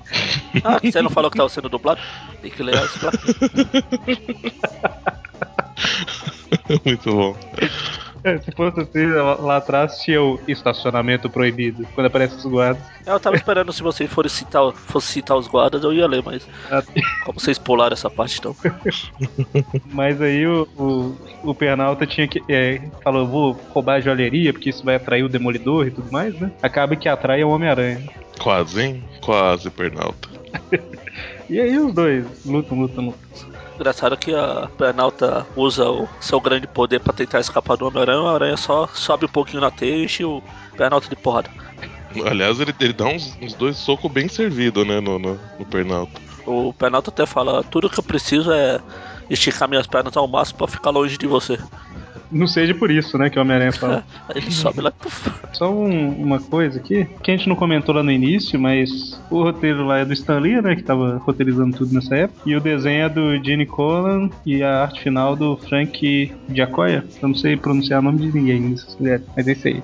Ah, 0.62 0.78
você 0.80 1.02
não 1.02 1.10
falou 1.10 1.28
que 1.28 1.36
tava 1.36 1.48
sendo 1.48 1.68
dublado? 1.68 2.00
Tem 2.40 2.48
que 2.48 2.62
ler 2.62 2.76
as. 2.76 2.96
Muito 6.84 7.12
bom. 7.12 7.36
É, 8.24 8.38
se 8.38 8.50
fosse 8.52 8.80
assim, 8.80 9.04
lá, 9.06 9.34
lá 9.34 9.56
atrás 9.58 9.98
tinha 9.98 10.22
o 10.22 10.40
estacionamento 10.48 11.28
proibido, 11.28 11.86
quando 11.94 12.06
aparece 12.06 12.34
os 12.36 12.46
guardas. 12.46 12.82
Eu 13.04 13.20
tava 13.20 13.36
esperando 13.36 13.70
se 13.70 13.82
você 13.82 14.08
for 14.08 14.28
citar, 14.30 14.72
fosse 14.72 15.08
citar 15.08 15.36
os 15.36 15.46
guardas, 15.46 15.84
eu 15.84 15.92
ia 15.92 16.06
ler, 16.06 16.22
mas 16.24 16.48
Ah, 16.70 16.82
como 17.26 17.38
vocês 17.38 17.58
pularam 17.58 17.92
essa 17.92 18.08
parte, 18.08 18.38
então. 18.38 18.56
Mas 19.92 20.20
aí 20.22 20.46
o, 20.46 20.66
o, 20.78 21.50
o 21.50 21.54
Pernalta 21.54 22.06
tinha 22.06 22.26
que. 22.26 22.42
É, 22.48 22.80
falou, 23.02 23.26
vou 23.26 23.60
roubar 23.70 23.96
a 23.96 24.00
joalheria, 24.00 24.52
porque 24.54 24.70
isso 24.70 24.84
vai 24.84 24.94
atrair 24.94 25.22
o 25.22 25.28
Demolidor 25.28 25.86
e 25.86 25.90
tudo 25.90 26.10
mais, 26.10 26.34
né? 26.40 26.50
Acaba 26.62 26.96
que 26.96 27.08
atrai 27.08 27.44
o 27.44 27.50
Homem-Aranha. 27.50 28.08
Quase, 28.40 28.80
hein? 28.80 29.04
Quase, 29.20 29.70
Pernalta. 29.70 30.28
E 31.48 31.60
aí 31.60 31.78
os 31.78 31.92
dois 31.92 32.24
lutam, 32.46 32.78
lutam, 32.80 33.04
lutam. 33.04 33.50
Engraçado 33.74 34.16
que 34.16 34.34
a 34.34 34.68
Planalta 34.76 35.46
usa 35.56 35.90
o 35.90 36.08
seu 36.20 36.40
grande 36.40 36.66
poder 36.66 37.00
pra 37.00 37.12
tentar 37.12 37.40
escapar 37.40 37.76
do 37.76 37.86
Homem-Aranha, 37.86 38.20
o 38.20 38.28
Aranha 38.28 38.56
só 38.56 38.86
sobe 38.88 39.24
um 39.24 39.28
pouquinho 39.28 39.60
na 39.60 39.70
teia 39.70 40.06
e 40.06 40.24
o 40.24 40.42
Planalta 40.76 41.08
de 41.08 41.16
porrada. 41.16 41.50
Aliás, 42.24 42.60
ele, 42.60 42.72
ele 42.78 42.92
dá 42.92 43.06
uns, 43.06 43.36
uns 43.42 43.54
dois 43.54 43.76
socos 43.76 44.10
bem 44.10 44.28
servidos, 44.28 44.86
né, 44.86 45.00
no, 45.00 45.18
no, 45.18 45.40
no 45.58 45.66
Pernalta. 45.66 46.20
O 46.46 46.72
Planalta 46.72 47.10
até 47.10 47.26
fala, 47.26 47.64
tudo 47.64 47.90
que 47.90 47.98
eu 47.98 48.04
preciso 48.04 48.52
é 48.52 48.80
esticar 49.28 49.68
minhas 49.68 49.86
pernas 49.86 50.16
ao 50.16 50.28
máximo 50.28 50.58
pra 50.58 50.68
ficar 50.68 50.90
longe 50.90 51.18
de 51.18 51.26
você. 51.26 51.58
Não 52.34 52.46
seja 52.46 52.74
por 52.74 52.90
isso, 52.90 53.16
né, 53.16 53.30
que 53.30 53.38
o 53.38 53.42
Homem-Aranha 53.42 53.72
fala. 53.72 54.04
Ele 54.34 54.50
sobe 54.50 54.80
lá 54.80 54.90
puf. 54.90 55.30
Só 55.52 55.72
um- 55.72 56.10
uma 56.20 56.40
coisa 56.40 56.78
aqui, 56.80 57.06
que 57.22 57.30
a 57.30 57.36
gente 57.36 57.48
não 57.48 57.54
comentou 57.56 57.94
lá 57.94 58.02
no 58.02 58.10
início, 58.10 58.58
mas 58.58 59.18
o 59.30 59.42
roteiro 59.42 59.86
lá 59.86 59.98
é 59.98 60.04
do 60.04 60.12
Stan 60.12 60.38
Lee, 60.40 60.60
né, 60.60 60.74
que 60.74 60.82
tava 60.82 61.18
roteirizando 61.24 61.76
tudo 61.76 61.94
nessa 61.94 62.16
época, 62.16 62.40
e 62.44 62.56
o 62.56 62.60
desenho 62.60 63.04
é 63.04 63.08
do 63.08 63.42
Gene 63.42 63.64
Colan 63.66 64.28
e 64.44 64.62
a 64.62 64.82
arte 64.82 65.00
final 65.00 65.36
do 65.36 65.56
Frank 65.56 66.32
Giacoya. 66.52 67.04
Eu 67.22 67.28
não 67.28 67.34
sei 67.36 67.56
pronunciar 67.56 68.00
o 68.00 68.02
nome 68.02 68.18
de 68.18 68.36
ninguém 68.36 68.70
desses 68.72 68.96
mulheres, 68.98 69.24
mas 69.36 69.46
é 69.48 69.52
isso 69.52 69.68
aí. 69.68 69.82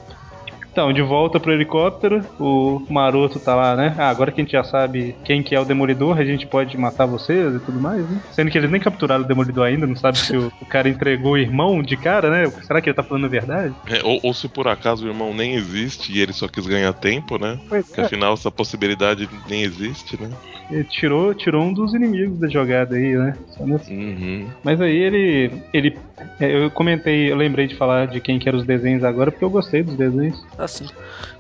Então, 0.81 0.95
de 0.95 1.03
volta 1.03 1.39
pro 1.39 1.53
helicóptero, 1.53 2.25
o 2.39 2.81
Maroto 2.89 3.39
tá 3.39 3.55
lá, 3.55 3.77
né? 3.77 3.95
Ah, 3.99 4.09
agora 4.09 4.33
que 4.33 4.41
a 4.41 4.45
gente 4.45 4.53
já 4.53 4.65
sabe 4.65 5.15
quem 5.27 5.43
que 5.43 5.55
é 5.55 5.61
o 5.61 5.65
Demolidor, 5.67 6.17
a 6.19 6.25
gente 6.25 6.47
pode 6.47 6.75
matar 6.79 7.05
vocês 7.05 7.55
e 7.55 7.61
tudo 7.61 7.79
mais, 7.79 8.01
né? 8.09 8.19
Sendo 8.31 8.51
que 8.51 8.57
eles 8.57 8.71
nem 8.71 8.81
capturaram 8.81 9.23
o 9.23 9.27
Demolidor 9.27 9.67
ainda, 9.67 9.87
não 9.87 9.95
sabe 9.95 10.17
se 10.17 10.35
o, 10.35 10.51
o 10.59 10.65
cara 10.65 10.89
entregou 10.89 11.33
o 11.33 11.37
irmão 11.39 11.83
de 11.83 11.99
cara, 11.99 12.31
né? 12.31 12.51
Será 12.63 12.81
que 12.81 12.89
ele 12.89 12.97
tá 12.97 13.03
falando 13.03 13.27
a 13.27 13.29
verdade? 13.29 13.75
É, 13.91 14.01
ou, 14.03 14.21
ou 14.23 14.33
se 14.33 14.49
por 14.49 14.69
acaso 14.69 15.05
o 15.05 15.09
irmão 15.11 15.35
nem 15.35 15.55
existe 15.55 16.15
e 16.15 16.21
ele 16.23 16.33
só 16.33 16.49
quis 16.49 16.67
ganhar 16.67 16.95
tempo, 16.95 17.37
né? 17.39 17.59
Pois 17.69 17.85
Porque 17.85 18.01
afinal 18.01 18.33
essa 18.33 18.51
possibilidade 18.51 19.29
nem 19.51 19.65
existe, 19.65 20.19
né? 20.19 20.31
Ele 20.71 20.85
tirou, 20.85 21.35
tirou 21.35 21.63
um 21.63 21.75
dos 21.75 21.93
inimigos 21.93 22.39
da 22.39 22.49
jogada 22.49 22.97
aí, 22.97 23.15
né? 23.19 23.37
Só 23.51 23.67
nesse- 23.67 23.93
Uhum. 23.93 24.47
Mas 24.65 24.81
aí 24.81 24.97
ele. 24.97 25.51
ele 25.75 25.99
é, 26.39 26.65
eu 26.65 26.71
comentei, 26.71 27.31
eu 27.33 27.37
lembrei 27.37 27.67
de 27.67 27.75
falar 27.77 28.07
de 28.07 28.21
quem 28.21 28.39
que 28.39 28.49
eram 28.49 28.59
os 28.59 28.67
desenhos 28.67 29.03
agora, 29.03 29.31
porque 29.31 29.45
eu 29.45 29.51
gostei 29.51 29.83
dos 29.83 29.97
desenhos. 29.97 30.45
Assim. 30.71 30.87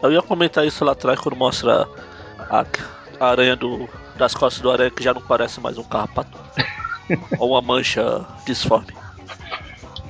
Eu 0.03 0.12
ia 0.12 0.23
comentar 0.23 0.66
isso 0.66 0.85
lá 0.85 0.93
atrás 0.93 1.19
quando 1.19 1.37
mostra 1.37 1.87
a, 2.38 2.64
a 3.19 3.27
aranha 3.27 3.57
do, 3.57 3.88
das 4.16 4.35
costas 4.35 4.62
do 4.62 4.71
aranha 4.71 4.90
que 4.90 5.03
já 5.03 5.14
não 5.14 5.23
parece 5.23 5.61
mais 5.61 5.79
um 5.79 5.85
carrapato. 5.85 6.38
Ou 7.38 7.51
uma 7.51 7.62
mancha 7.62 8.25
disforme. 8.47 8.93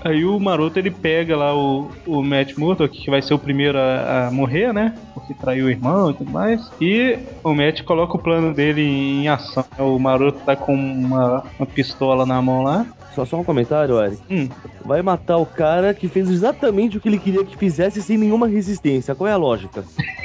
Aí 0.03 0.25
o 0.25 0.39
Maroto 0.41 0.79
ele 0.79 0.91
pega 0.91 1.37
lá 1.37 1.55
o, 1.55 1.91
o 2.07 2.23
Matt 2.23 2.57
Murdock, 2.57 2.99
que 2.99 3.11
vai 3.11 3.21
ser 3.21 3.35
o 3.35 3.39
primeiro 3.39 3.79
a, 3.79 4.29
a 4.29 4.31
morrer, 4.31 4.73
né? 4.73 4.97
Porque 5.13 5.35
traiu 5.35 5.67
o 5.67 5.71
irmão 5.71 6.11
e 6.11 6.15
tudo 6.15 6.31
mais. 6.31 6.71
E 6.81 7.19
o 7.45 7.55
Matt 7.55 7.83
coloca 7.83 8.17
o 8.17 8.19
plano 8.19 8.55
dele 8.55 8.83
em 8.83 9.29
ação. 9.29 9.65
O 9.79 9.99
Maroto 9.99 10.39
tá 10.41 10.57
com 10.57 10.75
uma, 10.75 11.45
uma 11.59 11.67
pistola 11.67 12.25
na 12.25 12.41
mão 12.41 12.63
lá. 12.63 12.87
Só, 13.15 13.25
só 13.25 13.41
um 13.41 13.45
comentário, 13.45 14.01
Eric. 14.01 14.23
Hum, 14.31 14.49
Vai 14.85 15.03
matar 15.03 15.37
o 15.39 15.47
cara 15.47 15.93
que 15.93 16.09
fez 16.09 16.31
exatamente 16.31 16.97
o 16.97 17.01
que 17.01 17.09
ele 17.09 17.19
queria 17.19 17.45
que 17.45 17.57
fizesse 17.57 18.03
sem 18.03 18.17
nenhuma 18.17 18.47
resistência. 18.49 19.15
Qual 19.15 19.29
é 19.29 19.33
a 19.33 19.37
lógica? 19.37 19.85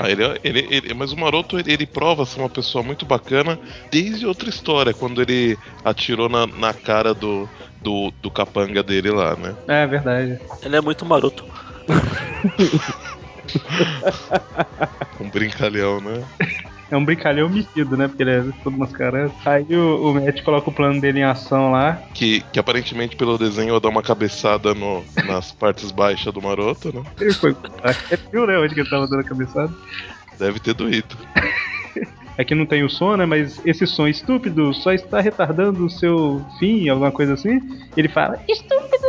Ah, 0.00 0.08
ele, 0.10 0.22
é- 0.24 0.38
ele, 0.44 0.66
ele- 0.70 0.94
mas 0.94 1.12
o 1.12 1.16
Maroto 1.16 1.58
ele, 1.58 1.72
ele 1.72 1.86
prova 1.86 2.24
ser 2.24 2.38
uma 2.40 2.48
pessoa 2.48 2.82
muito 2.84 3.04
bacana 3.06 3.58
desde 3.90 4.26
outra 4.26 4.48
história, 4.48 4.92
quando 4.94 5.20
ele 5.22 5.56
atirou 5.84 6.28
na, 6.28 6.46
na 6.46 6.72
cara 6.74 7.12
do, 7.14 7.48
do, 7.82 8.12
do 8.22 8.30
capanga 8.30 8.82
dele 8.82 9.10
lá, 9.10 9.34
né? 9.36 9.56
é 9.66 9.86
verdade. 9.86 10.38
Ele 10.62 10.76
é 10.76 10.80
muito 10.80 11.04
maroto. 11.04 11.44
Um 15.20 15.30
brincalhão, 15.30 16.00
né? 16.00 16.24
É 16.90 16.96
um 16.96 17.04
brincalhão 17.04 17.48
metido, 17.48 17.96
né? 17.96 18.08
Porque 18.08 18.22
ele 18.22 18.30
é 18.30 18.44
todo 18.64 18.76
mascarado. 18.76 19.32
Aí 19.44 19.66
o, 19.76 20.10
o 20.10 20.14
Matt 20.14 20.42
coloca 20.42 20.70
o 20.70 20.72
plano 20.72 21.00
dele 21.00 21.20
em 21.20 21.24
ação 21.24 21.72
lá. 21.72 22.02
Que, 22.14 22.40
que 22.52 22.58
aparentemente 22.58 23.16
pelo 23.16 23.36
desenho 23.36 23.74
ia 23.74 23.80
dar 23.80 23.88
uma 23.90 24.02
cabeçada 24.02 24.74
no, 24.74 25.04
nas 25.26 25.52
partes 25.52 25.90
baixas 25.90 26.32
do 26.32 26.40
Maroto, 26.40 26.94
né? 26.94 27.02
Ele 27.20 27.32
foi. 27.32 27.54
É 28.10 28.16
viu, 28.32 28.46
né? 28.46 28.58
Onde 28.58 28.74
que 28.74 28.80
ele 28.80 28.90
tava 28.90 29.06
dando 29.06 29.20
a 29.20 29.24
cabeçada. 29.24 29.72
Deve 30.38 30.60
ter 30.60 30.72
doído. 30.72 31.16
Aqui 32.38 32.54
não 32.54 32.64
tem 32.64 32.84
o 32.84 32.88
som, 32.88 33.16
né? 33.16 33.26
Mas 33.26 33.60
esse 33.66 33.84
som 33.86 34.06
estúpido 34.06 34.72
só 34.72 34.92
está 34.92 35.20
retardando 35.20 35.84
o 35.84 35.90
seu 35.90 36.44
fim, 36.58 36.88
alguma 36.88 37.10
coisa 37.10 37.34
assim. 37.34 37.60
Ele 37.96 38.08
fala, 38.08 38.40
estúpido. 38.48 39.08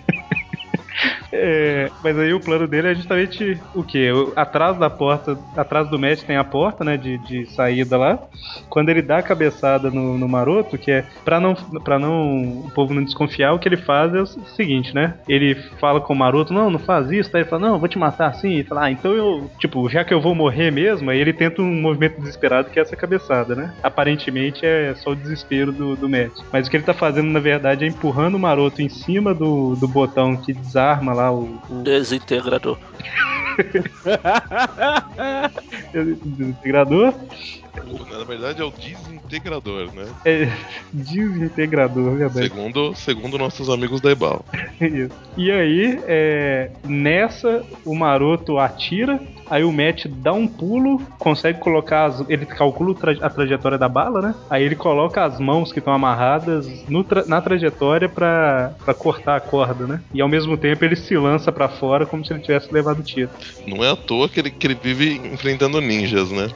É, 1.31 1.89
Mas 2.03 2.17
aí 2.17 2.33
o 2.33 2.39
plano 2.39 2.67
dele 2.67 2.89
é 2.89 2.95
justamente 2.95 3.59
o 3.73 3.83
quê? 3.83 4.09
Atrás 4.35 4.77
da 4.77 4.89
porta, 4.89 5.37
atrás 5.55 5.89
do 5.89 5.97
Matt 5.97 6.23
tem 6.23 6.35
a 6.35 6.43
porta, 6.43 6.83
né, 6.83 6.97
de, 6.97 7.17
de 7.19 7.45
saída 7.47 7.97
lá. 7.97 8.19
Quando 8.69 8.89
ele 8.89 9.01
dá 9.01 9.19
a 9.19 9.23
cabeçada 9.23 9.89
no, 9.89 10.17
no 10.17 10.27
maroto, 10.27 10.77
que 10.77 10.91
é 10.91 11.05
pra 11.23 11.39
não, 11.39 11.53
pra 11.53 11.97
não 11.97 12.63
o 12.65 12.71
povo 12.73 12.93
não 12.93 13.03
desconfiar, 13.03 13.53
o 13.53 13.59
que 13.59 13.67
ele 13.67 13.77
faz 13.77 14.13
é 14.13 14.21
o 14.21 14.25
seguinte, 14.25 14.93
né? 14.93 15.15
Ele 15.27 15.55
fala 15.79 16.01
com 16.01 16.13
o 16.13 16.15
maroto, 16.15 16.53
não, 16.53 16.69
não 16.69 16.79
faz 16.79 17.11
isso. 17.11 17.31
Daí 17.31 17.43
ele 17.43 17.49
fala, 17.49 17.69
não, 17.69 17.79
vou 17.79 17.87
te 17.87 17.97
matar 17.97 18.27
assim. 18.27 18.59
E 18.59 18.63
fala, 18.63 18.85
ah, 18.85 18.91
então 18.91 19.11
eu, 19.11 19.49
tipo, 19.59 19.87
já 19.89 20.03
que 20.03 20.13
eu 20.13 20.21
vou 20.21 20.35
morrer 20.35 20.71
mesmo, 20.71 21.09
aí 21.09 21.19
ele 21.19 21.33
tenta 21.33 21.61
um 21.61 21.81
movimento 21.81 22.19
desesperado 22.19 22.69
que 22.69 22.79
é 22.79 22.81
essa 22.81 22.95
cabeçada, 22.95 23.55
né? 23.55 23.73
Aparentemente 23.81 24.65
é 24.65 24.93
só 24.95 25.11
o 25.11 25.15
desespero 25.15 25.71
do, 25.71 25.95
do 25.95 26.09
Matt. 26.09 26.31
Mas 26.51 26.67
o 26.67 26.71
que 26.71 26.77
ele 26.77 26.83
tá 26.83 26.93
fazendo, 26.93 27.29
na 27.29 27.39
verdade, 27.39 27.85
é 27.85 27.87
empurrando 27.87 28.35
o 28.35 28.39
maroto 28.39 28.81
em 28.81 28.89
cima 28.89 29.33
do, 29.33 29.75
do 29.75 29.87
botão 29.87 30.35
que 30.35 30.53
desarma 30.53 31.13
lá 31.13 31.20
o, 31.29 31.59
o 31.69 31.83
Desintegrador. 31.83 32.77
desintegrador. 35.93 37.13
Na 38.11 38.23
verdade 38.25 38.61
é 38.61 38.65
o 38.65 38.71
desintegrador, 38.71 39.93
né? 39.93 40.05
É, 40.25 40.47
desintegrador, 40.91 42.15
verdade. 42.17 42.47
Segundo, 42.47 42.93
segundo 42.95 43.37
nossos 43.37 43.69
amigos 43.69 44.01
da 44.01 44.11
Ebal. 44.11 44.45
Isso. 44.79 45.11
E 45.37 45.51
aí, 45.51 45.99
é, 46.05 46.71
nessa, 46.83 47.63
o 47.85 47.95
maroto 47.95 48.57
atira, 48.57 49.19
aí 49.49 49.63
o 49.63 49.71
Matt 49.71 50.05
dá 50.07 50.33
um 50.33 50.47
pulo, 50.47 51.01
consegue 51.17 51.59
colocar 51.59 52.05
as, 52.05 52.29
Ele 52.29 52.45
calcula 52.45 52.91
o 52.91 52.95
a 53.25 53.29
trajetória 53.29 53.77
da 53.77 53.87
bala, 53.89 54.21
né? 54.21 54.35
Aí 54.49 54.63
ele 54.63 54.75
coloca 54.75 55.23
as 55.23 55.39
mãos 55.39 55.71
que 55.71 55.79
estão 55.79 55.93
amarradas 55.93 56.67
tra- 57.03 57.25
na 57.25 57.41
trajetória 57.41 58.07
pra, 58.07 58.73
pra 58.83 58.93
cortar 58.93 59.35
a 59.35 59.39
corda, 59.41 59.87
né? 59.87 60.01
E 60.13 60.21
ao 60.21 60.27
mesmo 60.27 60.57
tempo 60.57 60.83
ele 60.85 60.95
se 60.95 61.15
lança 61.15 61.51
pra 61.51 61.67
fora 61.69 62.05
como 62.05 62.25
se 62.25 62.33
ele 62.33 62.41
tivesse 62.41 62.71
levado 62.73 63.01
tiro. 63.03 63.29
Não 63.65 63.83
é 63.83 63.91
à 63.91 63.95
toa 63.95 64.29
que 64.29 64.39
ele, 64.39 64.51
que 64.51 64.67
ele 64.67 64.75
vive 64.81 65.15
enfrentando 65.33 65.80
ninjas, 65.81 66.31
né? 66.31 66.47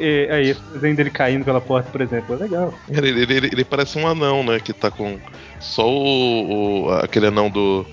E, 0.00 0.28
aí, 0.30 0.48
esse 0.50 0.62
desenho 0.72 0.96
dele 0.96 1.10
caindo 1.10 1.44
pela 1.44 1.60
porta, 1.60 1.90
por 1.90 2.00
exemplo, 2.00 2.34
é 2.34 2.38
legal. 2.38 2.72
Ele, 2.88 3.08
ele, 3.08 3.34
ele- 3.34 3.50
ele 3.52 3.64
parece 3.64 3.98
um 3.98 4.06
anão, 4.06 4.42
né? 4.44 4.58
Que 4.60 4.72
tá 4.72 4.90
com 4.90 5.18
só 5.60 5.88
o, 5.88 6.86
o- 6.86 6.90
aquele 6.92 7.26
anão 7.26 7.50
do, 7.50 7.84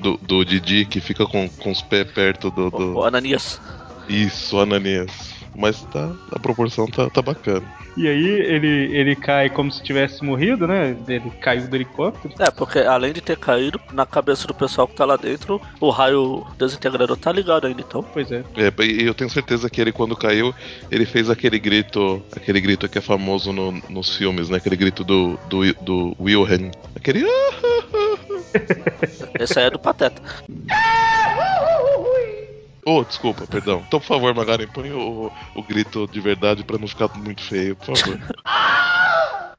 do, 0.00 0.16
do 0.18 0.44
Didi 0.44 0.84
que 0.84 1.00
fica 1.00 1.26
com, 1.26 1.48
com 1.48 1.70
os 1.70 1.80
pés 1.82 2.10
perto 2.10 2.50
do. 2.50 2.70
do- 2.70 2.94
O 2.96 3.04
Ananias. 3.04 3.60
Isso, 4.08 4.58
Ananias. 4.58 5.31
Mas 5.54 5.82
tá, 5.84 6.10
a 6.32 6.38
proporção 6.38 6.86
tá, 6.86 7.10
tá 7.10 7.20
bacana. 7.20 7.62
E 7.94 8.08
aí 8.08 8.24
ele, 8.26 8.88
ele 8.96 9.14
cai 9.14 9.50
como 9.50 9.70
se 9.70 9.82
tivesse 9.82 10.24
morrido, 10.24 10.66
né? 10.66 10.96
Ele 11.06 11.30
caiu 11.42 11.68
do 11.68 11.76
helicóptero. 11.76 12.32
É, 12.38 12.50
porque 12.50 12.78
além 12.78 13.12
de 13.12 13.20
ter 13.20 13.36
caído, 13.36 13.78
na 13.92 14.06
cabeça 14.06 14.46
do 14.46 14.54
pessoal 14.54 14.88
que 14.88 14.94
tá 14.94 15.04
lá 15.04 15.16
dentro, 15.16 15.60
o 15.78 15.90
raio 15.90 16.46
desintegrador 16.58 17.18
tá 17.18 17.30
ligado 17.30 17.66
ainda, 17.66 17.82
então. 17.82 18.02
Pois 18.02 18.32
é. 18.32 18.42
É, 18.56 18.72
e 18.84 19.04
eu 19.04 19.12
tenho 19.12 19.28
certeza 19.28 19.68
que 19.68 19.78
ele, 19.78 19.92
quando 19.92 20.16
caiu, 20.16 20.54
ele 20.90 21.04
fez 21.04 21.28
aquele 21.28 21.58
grito. 21.58 22.22
Aquele 22.34 22.60
grito 22.62 22.88
que 22.88 22.96
é 22.96 23.02
famoso 23.02 23.52
no- 23.52 23.72
nos 23.90 24.16
filmes, 24.16 24.48
né? 24.48 24.56
Aquele 24.56 24.76
grito 24.76 25.04
do, 25.04 25.38
do, 25.50 25.74
do 25.82 26.16
Wilhelm. 26.18 26.70
Aquele. 26.96 27.26
Esse 29.38 29.58
aí 29.58 29.66
é 29.66 29.70
do 29.70 29.78
Pateta. 29.78 30.22
Oh, 32.84 33.04
desculpa, 33.04 33.46
perdão. 33.46 33.82
Então, 33.86 34.00
por 34.00 34.06
favor, 34.06 34.34
Magaren, 34.34 34.66
põe 34.66 34.90
o, 34.90 35.30
o 35.54 35.62
grito 35.62 36.08
de 36.10 36.20
verdade 36.20 36.64
pra 36.64 36.78
não 36.78 36.88
ficar 36.88 37.08
muito 37.16 37.42
feio, 37.42 37.76
por 37.76 37.96
favor. 37.96 38.18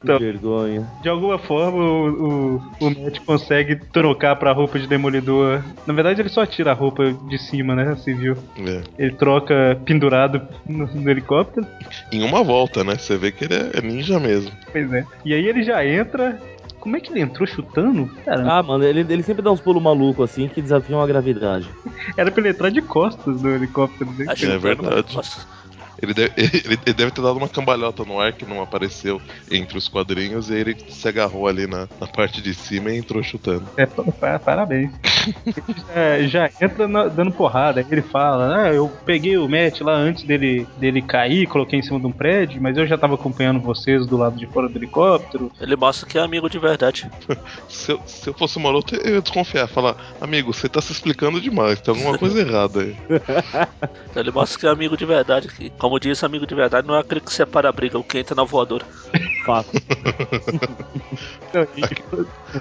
Então. 0.04 0.18
Que 0.18 0.26
vergonha. 0.26 0.86
De 1.02 1.08
alguma 1.08 1.40
forma, 1.40 1.78
o, 1.82 2.10
o, 2.10 2.62
o 2.82 2.90
Matt 2.90 3.20
consegue 3.22 3.78
trocar 3.78 4.36
pra 4.36 4.52
roupa 4.52 4.78
de 4.78 4.86
demolidor. 4.86 5.64
Na 5.88 5.94
verdade, 5.94 6.22
ele 6.22 6.30
só 6.30 6.46
tira 6.46 6.72
a 6.72 6.74
roupa 6.74 7.14
de 7.14 7.38
cima, 7.38 7.74
né? 7.74 7.96
Civil. 7.96 8.36
É. 8.58 8.82
Ele 9.00 9.16
troca 9.16 9.80
pendurado 9.86 10.42
no, 10.68 10.86
no 10.88 11.10
helicóptero. 11.10 11.66
Em 12.12 12.22
uma 12.22 12.44
volta, 12.44 12.84
né? 12.84 12.98
Você 12.98 13.18
vê 13.18 13.32
que 13.32 13.46
ele 13.46 13.56
é, 13.56 13.72
é 13.76 13.82
ninja 13.82 14.20
mesmo. 14.20 14.52
Pois 14.72 14.92
é. 14.92 15.06
E 15.24 15.34
aí 15.34 15.48
ele 15.48 15.64
já 15.64 15.86
entra. 15.86 16.38
Como 16.84 16.98
é 16.98 17.00
que 17.00 17.14
ele 17.14 17.22
entrou 17.22 17.48
chutando? 17.48 18.12
Cara, 18.26 18.60
Ah, 18.60 18.62
mano, 18.62 18.84
ele, 18.84 19.06
ele 19.10 19.24
sempre 19.24 19.42
dá 19.42 19.50
uns 19.50 19.62
pulos 19.62 19.82
malucos 19.82 20.30
assim 20.30 20.50
que 20.50 20.62
desafiam 20.62 21.02
a 21.02 21.08
gravidade. 21.08 21.66
era 22.18 22.30
pra 22.30 22.42
ele 22.42 22.50
entrar 22.50 22.70
de 22.70 22.82
costas 22.82 23.42
no 23.42 23.52
helicóptero. 23.56 24.12
Né? 24.12 24.26
Acho 24.28 24.46
É 24.48 24.58
verdade. 24.58 25.18
Ele 26.02 26.14
deve, 26.14 26.34
ele, 26.36 26.78
ele 26.86 26.94
deve 26.94 27.12
ter 27.12 27.22
dado 27.22 27.38
uma 27.38 27.48
cambalhota 27.48 28.04
no 28.04 28.20
ar 28.20 28.34
que 28.34 28.46
não 28.46 28.62
apareceu 28.62 29.22
entre 29.50 29.78
os 29.78 29.88
quadrinhos 29.88 30.50
e 30.50 30.56
aí 30.56 30.60
ele 30.60 30.76
se 30.90 31.08
agarrou 31.08 31.48
ali 31.48 31.66
na, 31.68 31.88
na 32.02 32.06
parte 32.08 32.42
de 32.42 32.54
cima 32.54 32.92
e 32.92 32.98
entrou 32.98 33.24
chutando. 33.24 33.64
É, 33.78 33.86
pa- 33.86 34.04
pa- 34.20 34.40
parabéns. 34.40 34.92
Ele 36.18 36.28
já, 36.28 36.50
entra 36.62 36.88
na- 36.88 37.08
dando 37.08 37.32
porrada. 37.32 37.80
Aí 37.82 37.88
ele 37.92 38.02
fala: 38.02 38.64
Ah, 38.64 38.74
eu 38.74 38.90
peguei 39.06 39.38
o 39.38 39.48
Matt 39.48 39.82
lá 39.82 39.94
antes 39.94 40.24
dele, 40.24 40.68
dele 40.78 41.02
cair, 41.02 41.48
coloquei 41.48 41.80
em 41.80 41.82
cima 41.82 42.00
de 42.00 42.06
um 42.08 42.12
prédio, 42.12 42.62
mas 42.62 42.78
eu 42.78 42.86
já 42.88 42.98
tava 42.98 43.16
acompanhando 43.16 43.60
vocês 43.60 44.06
do 44.06 44.18
lado 44.18 44.36
de 44.38 44.46
fora 44.48 44.68
do 44.70 44.78
helicóptero. 44.78 45.52
ele 45.62 45.76
mostra 45.76 46.08
que 46.08 46.18
é 46.18 46.22
amigo 46.22 46.50
de 46.50 46.60
verdade. 46.60 47.10
Se 47.68 47.92
eu, 47.92 48.02
se 48.06 48.30
eu 48.30 48.34
fosse 48.34 48.60
maroto, 48.60 48.96
eu 48.96 49.16
ia 49.16 49.22
desconfiar, 49.22 49.68
falar, 49.68 49.96
amigo, 50.22 50.54
você 50.54 50.70
tá 50.70 50.80
se 50.82 50.92
explicando 50.92 51.42
demais, 51.42 51.82
tem 51.82 51.94
alguma 51.94 52.18
coisa 52.18 52.40
errada 52.42 52.82
aí. 52.82 52.96
Ele 54.16 54.32
mostra 54.32 54.60
que 54.60 54.68
é 54.68 54.70
amigo 54.70 54.96
de 54.96 55.06
verdade. 55.06 55.48
Que, 55.48 55.70
como 55.72 56.00
disse, 56.00 56.26
amigo 56.26 56.46
de 56.46 56.56
verdade 56.56 56.88
não 56.88 56.96
é 56.96 57.00
aquele 57.00 57.20
que 57.22 57.34
separa 57.34 57.70
a 57.70 57.72
briga, 57.72 57.98
o 57.98 58.04
que 58.04 58.20
entra 58.20 58.36
na 58.36 58.44
voadora. 58.44 58.86
Fato. 59.46 59.70
Então, 61.50 61.68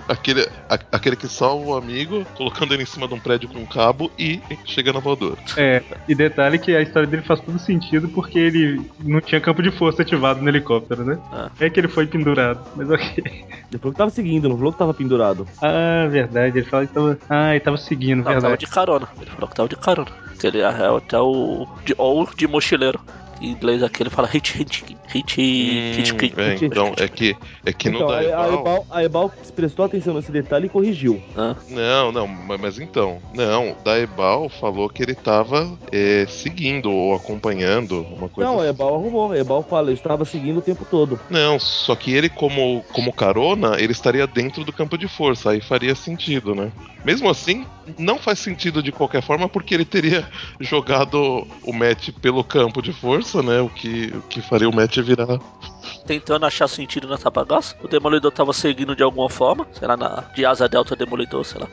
Aquele, 0.08 0.42
a- 0.68 0.78
aquele 0.92 1.16
que 1.16 1.28
salva 1.28 1.64
o 1.70 1.76
amigo, 1.76 2.24
colocando 2.52 2.74
ele 2.74 2.82
em 2.82 2.86
cima 2.86 3.08
de 3.08 3.14
um 3.14 3.18
prédio 3.18 3.48
com 3.48 3.58
um 3.58 3.66
cabo 3.66 4.10
e 4.18 4.40
chega 4.64 4.92
na 4.92 5.00
voadora. 5.00 5.36
É, 5.56 5.82
e 6.08 6.14
detalhe 6.14 6.58
que 6.58 6.74
a 6.74 6.82
história 6.82 7.08
dele 7.08 7.22
faz 7.22 7.40
todo 7.40 7.58
sentido 7.58 8.08
porque 8.08 8.38
ele 8.38 8.80
não 9.00 9.20
tinha 9.20 9.40
campo 9.40 9.62
de 9.62 9.70
força 9.70 10.02
ativado 10.02 10.40
no 10.40 10.48
helicóptero, 10.48 11.04
né? 11.04 11.18
Ah. 11.32 11.50
É 11.58 11.70
que 11.70 11.80
ele 11.80 11.88
foi 11.88 12.06
pendurado, 12.06 12.60
mas 12.76 12.90
ok. 12.90 13.24
Ele 13.26 13.78
falou 13.78 13.92
que 13.92 13.98
tava 13.98 14.10
seguindo, 14.10 14.48
não 14.48 14.56
falou 14.56 14.72
que 14.72 14.78
tava 14.78 14.94
pendurado. 14.94 15.46
Ah, 15.60 16.06
verdade, 16.08 16.58
ele 16.58 16.66
falou 16.66 16.86
que 16.86 16.92
tava. 16.92 17.18
Ah, 17.28 17.50
ele 17.50 17.60
tava 17.60 17.76
seguindo, 17.76 18.18
Não, 18.18 18.24
tava 18.24 18.40
verdade. 18.40 18.66
de 18.66 18.70
carona. 18.70 19.08
Ele 19.20 19.30
falou 19.30 19.48
que 19.48 19.56
tava 19.56 19.68
de 19.68 19.76
carona. 19.76 20.10
Que 20.38 20.46
ele 20.46 20.60
é 20.60 20.66
até 20.66 21.18
o. 21.18 21.66
De, 21.84 21.94
ou 21.96 22.28
de 22.36 22.46
mochileiro. 22.46 23.00
Em 23.42 23.50
inglês 23.50 23.82
aqui 23.82 24.04
ele 24.04 24.10
fala 24.10 24.28
hit, 24.28 24.56
hit, 24.56 24.84
hit, 24.84 24.96
hit, 25.12 25.36
hit, 25.36 26.34
é, 26.40 26.50
hit. 26.52 26.64
então, 26.64 26.94
é 26.96 27.08
que, 27.08 27.36
é 27.66 27.72
que 27.72 27.88
então, 27.88 28.02
no 28.02 28.08
a, 28.08 28.18
a. 28.18 28.54
Ebal, 28.54 28.86
a 28.88 29.04
Ebal 29.04 29.32
prestou 29.56 29.84
atenção 29.84 30.14
nesse 30.14 30.30
detalhe 30.30 30.66
e 30.66 30.68
corrigiu. 30.68 31.20
Não, 31.68 32.12
não, 32.12 32.28
mas, 32.28 32.60
mas 32.60 32.78
então, 32.78 33.20
não, 33.34 33.76
Daebal 33.84 34.48
falou 34.48 34.88
que 34.88 35.02
ele 35.02 35.14
tava 35.14 35.76
é, 35.90 36.24
seguindo 36.28 36.90
ou 36.90 37.14
acompanhando 37.14 38.02
uma 38.02 38.28
coisa 38.28 38.48
Não, 38.48 38.58
a 38.58 38.62
assim. 38.62 38.70
Ebal 38.70 38.94
arrumou. 38.94 39.32
A 39.32 39.38
Ebal 39.38 39.62
fala, 39.62 39.90
eu 39.90 39.94
estava 39.94 40.24
seguindo 40.24 40.58
o 40.58 40.62
tempo 40.62 40.86
todo. 40.88 41.18
Não, 41.28 41.58
só 41.58 41.96
que 41.96 42.12
ele, 42.12 42.28
como, 42.28 42.84
como 42.92 43.12
carona, 43.12 43.80
ele 43.80 43.92
estaria 43.92 44.26
dentro 44.26 44.64
do 44.64 44.72
campo 44.72 44.96
de 44.96 45.08
força, 45.08 45.50
aí 45.50 45.60
faria 45.60 45.94
sentido, 45.96 46.54
né? 46.54 46.70
Mesmo 47.04 47.28
assim, 47.28 47.66
não 47.98 48.18
faz 48.18 48.38
sentido 48.38 48.82
de 48.82 48.92
qualquer 48.92 49.22
forma, 49.22 49.48
porque 49.48 49.74
ele 49.74 49.84
teria 49.84 50.28
jogado 50.60 51.46
o 51.64 51.72
match 51.72 52.10
pelo 52.20 52.44
campo 52.44 52.80
de 52.80 52.92
força, 52.92 53.31
né? 53.40 53.60
O 53.60 53.68
que, 53.68 54.12
o 54.14 54.22
que 54.22 54.42
faria 54.42 54.68
o 54.68 54.74
match 54.74 54.98
virar. 54.98 55.38
tentando 56.04 56.44
achar 56.44 56.66
sentido 56.66 57.08
nessa 57.08 57.30
bagaça. 57.30 57.76
O 57.82 57.86
Demolidor 57.86 58.32
tava 58.32 58.52
seguindo 58.52 58.96
de 58.96 59.02
alguma 59.04 59.30
forma, 59.30 59.66
sei 59.72 59.86
lá, 59.86 59.96
na, 59.96 60.24
de 60.34 60.44
asa 60.44 60.68
delta 60.68 60.96
Demolidor, 60.96 61.44
sei 61.44 61.60
lá. 61.60 61.68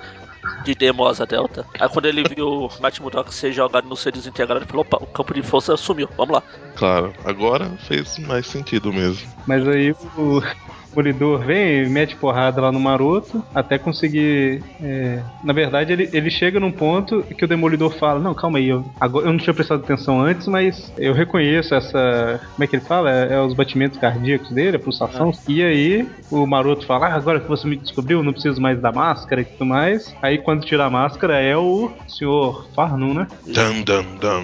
De 0.64 0.76
demo 0.76 1.08
asa 1.08 1.26
delta. 1.26 1.66
Aí 1.80 1.90
quando 1.90 2.06
ele 2.06 2.24
viu 2.24 2.66
o 2.66 2.70
Matt 2.80 3.00
Murdock 3.00 3.34
ser 3.34 3.52
jogado 3.52 3.88
no 3.88 3.96
ser 3.96 4.12
desintegrado, 4.12 4.60
ele 4.60 4.70
falou: 4.70 4.82
opa, 4.82 4.98
o 5.02 5.08
campo 5.08 5.34
de 5.34 5.42
força 5.42 5.76
sumiu, 5.76 6.08
vamos 6.16 6.36
lá. 6.36 6.44
Claro, 6.76 7.14
agora 7.26 7.70
fez 7.88 8.18
mais 8.20 8.46
sentido 8.46 8.94
mesmo. 8.94 9.28
Mas 9.48 9.68
aí 9.68 9.92
o 9.92 10.42
Demolidor 10.90 11.40
vem 11.40 11.84
e 11.84 11.90
mete 11.90 12.16
porrada 12.16 12.62
lá 12.62 12.72
no 12.72 12.80
maroto 12.80 13.44
até 13.54 13.78
conseguir. 13.78 14.62
é, 14.82 15.20
Na 15.44 15.54
verdade, 15.54 15.94
ele, 15.94 16.10
ele 16.12 16.30
chega 16.30 16.60
num 16.60 16.72
ponto 16.72 17.24
que 17.24 17.46
o 17.46 17.48
Demolidor 17.48 17.92
fala: 17.92 18.20
Não, 18.20 18.34
calma 18.34 18.58
aí, 18.58 18.70
eu, 18.70 18.84
agora, 19.00 19.28
eu 19.28 19.32
não 19.32 19.40
tinha 19.40 19.54
prestado 19.54 19.84
atenção 19.84 20.20
antes, 20.22 20.48
mas 20.48 20.92
eu 20.98 21.14
reconheço 21.14 21.74
essa. 21.76 22.42
Como 22.54 22.64
é 22.64 22.68
que 22.68 22.76
ele 22.76 22.86
fala? 22.86 23.12
É, 23.12 23.34
é 23.36 23.42
os 23.42 23.54
batimentos 23.54 24.00
cardíacos 24.00 24.50
dele, 24.52 24.78
a 24.78 24.80
pulsação. 24.80 25.32
E 25.48 25.64
aí 25.64 26.08
o 26.32 26.46
maroto 26.46 26.86
fala: 26.86 27.08
Ah, 27.08 27.16
agora 27.16 27.40
que 27.40 27.48
você 27.48 27.68
me 27.68 27.76
descobriu, 27.78 28.24
não 28.24 28.34
preciso 28.34 28.60
mais 28.62 28.80
da 28.82 28.92
máscara 28.92 29.42
e 29.42 29.46
tudo 29.46 29.66
mais. 29.66 30.16
Aí 30.22 30.38
quando 30.38 30.66
tira 30.66 30.86
a 30.86 30.90
máscara 30.90 31.40
é 31.40 31.56
o 31.56 31.92
senhor 32.08 32.68
Farnum, 32.76 33.14
né? 33.14 33.28
Dan, 33.46 33.82
dan, 33.84 34.04
dan. 34.20 34.44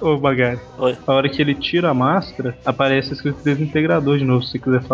Ô 0.00 0.16
Bagari. 0.16 0.60
Oi. 0.78 0.96
A 1.06 1.12
hora 1.12 1.28
que 1.28 1.40
ele 1.40 1.54
tira 1.54 1.90
a 1.90 1.94
máscara, 1.94 2.56
aparece 2.64 3.12
escrito 3.12 3.38
desintegrador 3.44 4.18
de 4.18 4.24
novo, 4.24 4.42
se 4.42 4.52
você 4.52 4.58
quiser 4.58 4.82
falar. 4.82 4.91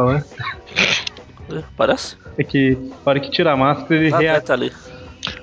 É, 1.50 1.62
Parece? 1.76 2.16
É 2.36 2.44
que 2.44 2.76
a 3.04 3.10
hora 3.10 3.20
que 3.20 3.30
tira 3.30 3.52
a 3.52 3.56
máscara, 3.56 3.94
ele 3.96 4.12
Ah, 4.28 4.40
tá 4.40 4.52
ali. 4.54 4.72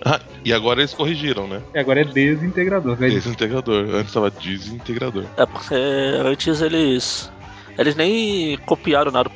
Ah, 0.05 0.19
e 0.43 0.53
agora 0.53 0.79
eles 0.81 0.93
corrigiram, 0.93 1.47
né? 1.47 1.61
Agora 1.75 2.01
é 2.01 2.03
desintegrador, 2.05 2.97
né? 2.99 3.09
Desintegrador. 3.09 3.95
Antes 3.95 4.13
tava 4.13 4.31
desintegrador. 4.31 5.25
É 5.37 5.45
porque 5.45 5.73
antes 5.75 6.61
eles 6.61 7.31
Eles 7.77 7.93
nem 7.95 8.57
copiaram 8.59 9.11
nada, 9.11 9.29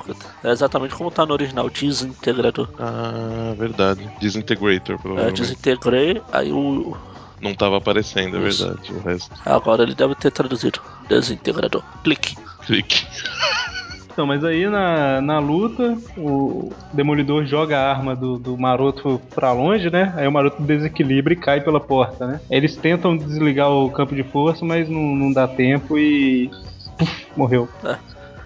é 0.43 0.49
exatamente 0.51 0.95
como 0.95 1.12
tá 1.12 1.25
no 1.25 1.34
original, 1.34 1.69
desintegrador. 1.69 2.69
Ah, 2.79 3.53
verdade. 3.58 4.10
Disintegrator, 4.19 4.95
É, 4.95 4.97
provavelmente. 4.97 5.41
desintegrei, 5.41 6.21
aí 6.32 6.51
o. 6.51 6.95
Não 7.41 7.53
tava 7.53 7.77
aparecendo, 7.77 8.38
é 8.38 8.47
Isso. 8.47 8.65
verdade. 8.65 8.93
O 8.93 8.99
resto. 9.01 9.32
Agora 9.45 9.84
ele 9.84 9.93
deve 9.95 10.15
ter 10.15 10.32
traduzido. 10.32 10.79
Desintegrador. 11.10 11.84
Clique. 12.03 12.38
Clique. 12.65 13.05
Então, 14.12 14.26
mas 14.26 14.43
aí 14.43 14.67
na, 14.67 15.22
na 15.22 15.39
luta, 15.39 15.98
o 16.17 16.72
Demolidor 16.91 17.45
joga 17.45 17.78
a 17.78 17.89
arma 17.89 18.15
do, 18.15 18.38
do 18.38 18.58
Maroto 18.58 19.22
pra 19.34 19.54
longe, 19.54 19.89
né? 19.89 20.13
Aí 20.17 20.28
o 20.28 20.32
Maroto 20.32 20.62
desequilibra 20.62 21.34
e 21.34 21.38
cai 21.38 21.62
pela 21.62 21.80
porta, 21.80 22.28
né? 22.28 22.41
Eles 22.50 22.76
tentam 22.76 23.15
desligar 23.15 23.72
o 23.72 23.89
campo 23.89 24.15
de 24.15 24.24
força, 24.24 24.65
mas 24.65 24.89
não, 24.89 25.15
não 25.15 25.32
dá 25.32 25.48
tempo 25.48 25.98
e. 25.98 26.50
Puf, 26.98 27.28
morreu. 27.36 27.69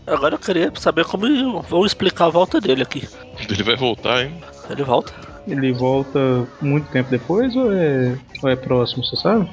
Agora 0.06 0.36
eu 0.36 0.40
queria 0.40 0.72
saber 0.76 1.06
como 1.06 1.62
vou 1.62 1.86
explicar 1.86 2.26
a 2.26 2.30
volta 2.30 2.60
dele 2.60 2.84
aqui. 2.84 3.08
Ele 3.50 3.64
vai 3.64 3.76
voltar, 3.76 4.24
hein? 4.24 4.34
Ele 4.70 4.84
volta. 4.84 5.14
Ele 5.48 5.74
volta 5.74 6.48
muito 6.62 6.90
tempo 6.92 7.10
depois 7.10 7.56
ou 7.56 7.74
é, 7.74 8.18
ou 8.42 8.50
é 8.50 8.56
próximo, 8.56 9.04
você 9.04 9.16
sabe? 9.16 9.50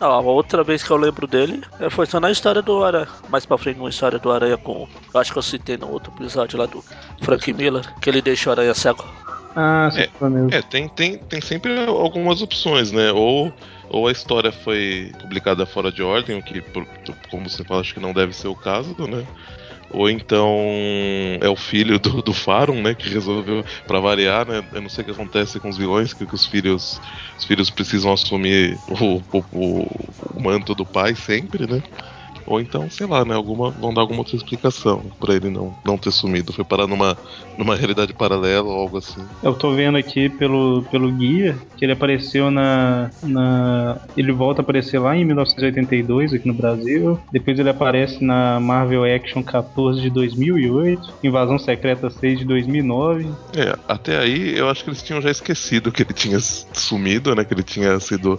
Não, 0.00 0.10
a 0.12 0.20
outra 0.20 0.62
vez 0.62 0.82
que 0.82 0.90
eu 0.90 0.96
lembro 0.96 1.26
dele 1.26 1.62
é, 1.80 1.88
foi 1.88 2.06
só 2.06 2.18
na 2.20 2.30
história 2.30 2.60
do 2.62 2.84
Aranha. 2.84 3.08
Mais 3.28 3.46
pra 3.46 3.56
frente, 3.58 3.78
numa 3.78 3.88
história 3.90 4.18
do 4.18 4.30
Aranha 4.30 4.56
com. 4.56 4.88
Eu 5.14 5.20
acho 5.20 5.32
que 5.32 5.38
eu 5.38 5.42
citei 5.42 5.76
no 5.76 5.90
outro 5.90 6.12
episódio 6.16 6.58
lá 6.58 6.66
do 6.66 6.84
Frank 7.22 7.52
Miller, 7.52 7.82
que 8.00 8.10
ele 8.10 8.20
deixa 8.22 8.50
o 8.50 8.52
Aranha 8.52 8.74
cego. 8.74 9.04
Ah, 9.54 9.90
sim, 9.92 10.06
mesmo. 10.20 10.48
É, 10.52 10.62
tem, 10.62 10.88
tem, 10.88 11.18
tem 11.18 11.40
sempre 11.40 11.84
algumas 11.86 12.40
opções, 12.40 12.90
né? 12.90 13.12
Ou, 13.12 13.52
ou 13.90 14.08
a 14.08 14.12
história 14.12 14.50
foi 14.50 15.12
publicada 15.20 15.66
fora 15.66 15.92
de 15.92 16.02
ordem, 16.02 16.38
o 16.38 16.42
que, 16.42 16.60
por- 16.62 16.86
como 17.30 17.48
você 17.48 17.62
fala, 17.62 17.80
acho 17.82 17.92
que 17.92 18.00
não 18.00 18.12
deve 18.14 18.32
ser 18.32 18.48
o 18.48 18.54
caso, 18.56 18.94
né? 19.06 19.26
Ou 19.92 20.08
então 20.10 20.48
é 21.40 21.48
o 21.48 21.56
filho 21.56 21.98
do, 21.98 22.22
do 22.22 22.32
Farum, 22.32 22.82
né? 22.82 22.94
Que 22.94 23.08
resolveu, 23.08 23.62
pra 23.86 24.00
variar, 24.00 24.46
né? 24.46 24.62
Eu 24.72 24.80
não 24.82 24.88
sei 24.88 25.02
o 25.02 25.04
que 25.06 25.10
acontece 25.10 25.60
com 25.60 25.68
os 25.68 25.76
vilões, 25.76 26.14
que, 26.14 26.26
que 26.26 26.34
os 26.34 26.46
filhos 26.46 27.00
os 27.38 27.44
filhos 27.44 27.70
precisam 27.70 28.12
assumir 28.12 28.82
o, 28.88 29.18
o, 29.32 29.44
o- 29.52 30.14
o 30.38 30.42
manto 30.42 30.74
do 30.74 30.86
pai 30.86 31.14
sempre, 31.14 31.66
né? 31.66 31.82
Ou 32.46 32.60
então, 32.60 32.90
sei 32.90 33.06
lá, 33.06 33.24
né? 33.24 33.34
Alguma, 33.34 33.70
vão 33.70 33.92
dar 33.92 34.00
alguma 34.00 34.20
outra 34.20 34.36
explicação 34.36 35.02
pra 35.20 35.34
ele 35.34 35.50
não, 35.50 35.74
não 35.84 35.96
ter 35.96 36.10
sumido. 36.10 36.52
Foi 36.52 36.64
parar 36.64 36.86
numa, 36.86 37.16
numa 37.56 37.76
realidade 37.76 38.12
paralela 38.12 38.68
ou 38.68 38.80
algo 38.80 38.98
assim. 38.98 39.22
Eu 39.42 39.54
tô 39.54 39.72
vendo 39.74 39.96
aqui 39.96 40.28
pelo, 40.28 40.82
pelo 40.90 41.10
guia 41.12 41.56
que 41.76 41.84
ele 41.84 41.92
apareceu 41.92 42.50
na, 42.50 43.10
na. 43.22 44.00
Ele 44.16 44.32
volta 44.32 44.60
a 44.60 44.62
aparecer 44.62 44.98
lá 44.98 45.16
em 45.16 45.24
1982, 45.24 46.34
aqui 46.34 46.46
no 46.46 46.54
Brasil. 46.54 47.18
Depois 47.30 47.58
ele 47.58 47.70
aparece 47.70 48.22
na 48.24 48.60
Marvel 48.60 49.04
Action 49.04 49.42
14 49.42 50.00
de 50.00 50.10
2008, 50.10 51.14
Invasão 51.22 51.58
Secreta 51.58 52.10
6 52.10 52.40
de 52.40 52.44
2009. 52.44 53.28
É, 53.56 53.76
até 53.88 54.18
aí 54.18 54.56
eu 54.56 54.68
acho 54.68 54.84
que 54.84 54.90
eles 54.90 55.02
tinham 55.02 55.20
já 55.20 55.30
esquecido 55.30 55.92
que 55.92 56.02
ele 56.02 56.12
tinha 56.12 56.38
sumido, 56.40 57.34
né? 57.34 57.44
Que 57.44 57.54
ele 57.54 57.62
tinha 57.62 57.98
sido 58.00 58.38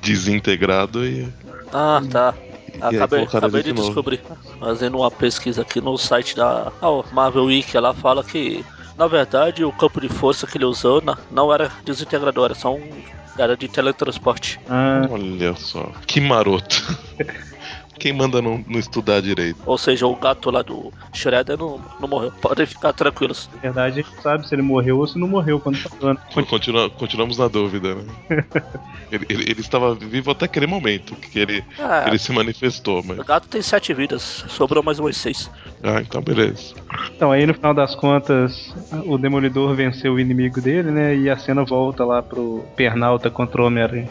desintegrado 0.00 1.04
e. 1.04 1.28
Ah, 1.72 2.00
tá. 2.10 2.34
Acabei, 2.80 3.24
acabei 3.24 3.62
de 3.62 3.72
de 3.72 3.80
descobrir. 3.80 4.20
Fazendo 4.60 4.98
uma 4.98 5.10
pesquisa 5.10 5.62
aqui 5.62 5.80
no 5.80 5.96
site 5.96 6.36
da 6.36 6.72
Marvel 7.12 7.44
Wiki, 7.44 7.76
ela 7.76 7.92
fala 7.94 8.22
que, 8.22 8.64
na 8.96 9.06
verdade, 9.06 9.64
o 9.64 9.72
campo 9.72 10.00
de 10.00 10.08
força 10.08 10.46
que 10.46 10.58
ele 10.58 10.64
usou 10.64 11.02
não 11.30 11.52
era 11.52 11.70
desintegrador, 11.84 12.46
era 12.46 12.54
só 12.54 12.74
um. 12.74 12.88
Era 13.36 13.56
de 13.56 13.68
teletransporte. 13.68 14.58
Ah, 14.68 15.06
Olha 15.10 15.54
só, 15.54 15.92
que 16.06 16.20
maroto. 16.20 16.98
Quem 17.98 18.12
manda 18.12 18.40
não, 18.40 18.62
não 18.66 18.78
estudar 18.78 19.20
direito? 19.20 19.60
Ou 19.66 19.76
seja, 19.76 20.06
o 20.06 20.14
gato 20.16 20.50
lá 20.50 20.62
do 20.62 20.92
Shredder 21.12 21.58
não, 21.58 21.80
não 22.00 22.08
morreu. 22.08 22.30
Podem 22.40 22.64
ficar 22.66 22.92
tranquilos. 22.92 23.48
na 23.54 23.58
verdade, 23.60 24.00
a 24.00 24.02
gente 24.02 24.22
sabe 24.22 24.46
se 24.48 24.54
ele 24.54 24.62
morreu 24.62 24.98
ou 24.98 25.06
se 25.06 25.18
não 25.18 25.26
morreu 25.28 25.58
quando 25.60 25.82
tá 25.82 25.88
falando. 25.88 26.18
Continua, 26.46 26.88
continuamos 26.90 27.36
na 27.38 27.48
dúvida, 27.48 27.94
né? 27.96 28.04
ele, 29.10 29.26
ele- 29.28 29.50
ele 29.50 29.60
estava 29.60 29.94
vivo 29.94 30.30
até 30.30 30.44
aquele 30.44 30.66
momento 30.66 31.14
que 31.16 31.38
ele, 31.38 31.62
que 31.62 32.08
ele 32.08 32.18
se 32.18 32.32
manifestou, 32.32 33.02
mas. 33.04 33.18
o 33.18 33.24
gato 33.24 33.48
tem 33.48 33.62
sete 33.62 33.92
vidas, 33.94 34.44
sobrou 34.48 34.82
mais 34.82 34.98
umas 34.98 35.16
seis. 35.16 35.50
Ah, 35.82 36.00
então 36.00 36.20
beleza. 36.20 36.74
Então, 37.14 37.30
aí 37.30 37.46
no 37.46 37.54
final 37.54 37.72
das 37.72 37.94
contas, 37.94 38.74
o 39.06 39.16
Demolidor 39.16 39.74
venceu 39.74 40.14
o 40.14 40.20
inimigo 40.20 40.60
dele, 40.60 40.90
né? 40.90 41.14
E 41.14 41.30
a 41.30 41.36
cena 41.36 41.64
volta 41.64 42.04
lá 42.04 42.22
pro 42.22 42.64
Pernalta 42.76 43.30
contra 43.30 43.62
o 43.62 43.66
Homem-Aranha. 43.66 44.08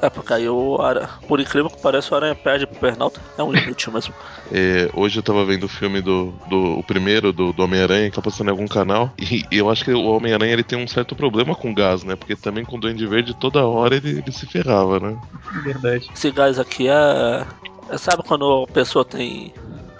É, 0.00 0.10
porque 0.10 0.32
aí 0.32 0.48
o 0.48 0.80
Aranha, 0.80 1.08
por 1.28 1.40
incrível 1.40 1.70
que 1.70 1.80
pareça, 1.80 2.12
o 2.12 2.16
Aranha 2.16 2.34
perde 2.34 2.66
pro 2.66 2.78
Pernalta. 2.78 3.20
É 3.38 3.42
um 3.42 3.54
inútil 3.54 3.92
mesmo. 3.94 4.14
É, 4.50 4.90
hoje 4.94 5.18
eu 5.18 5.22
tava 5.22 5.44
vendo 5.44 5.64
o 5.64 5.68
filme 5.68 6.00
do, 6.00 6.32
do 6.48 6.78
o 6.78 6.82
primeiro 6.82 7.32
do, 7.32 7.52
do 7.52 7.62
Homem-Aranha, 7.62 8.10
que 8.10 8.16
tá 8.16 8.22
passando 8.22 8.48
em 8.48 8.50
algum 8.50 8.66
canal, 8.66 9.12
e 9.18 9.44
eu 9.50 9.70
acho 9.70 9.84
que 9.84 9.92
o 9.92 10.04
Homem-Aranha 10.16 10.52
ele 10.52 10.64
tem 10.64 10.78
um 10.78 10.88
certo 10.88 11.14
problema 11.14 11.54
com 11.54 11.74
gás, 11.74 12.04
né? 12.04 12.16
Porque 12.16 12.36
também 12.36 12.64
com 12.64 12.76
o 12.76 12.80
Duende 12.80 13.06
Verde 13.06 13.34
toda 13.34 13.64
hora 13.64 13.96
ele, 13.96 14.18
ele 14.18 14.32
se 14.32 14.46
ferrava, 14.46 15.00
né? 15.00 15.16
Verdade. 15.64 16.08
Esse 16.14 16.30
gás 16.30 16.58
aqui 16.58 16.88
é. 16.88 17.46
é 17.90 17.98
sabe 17.98 18.22
quando 18.26 18.64
a 18.68 18.72
pessoa 18.72 19.04
tem 19.04 19.52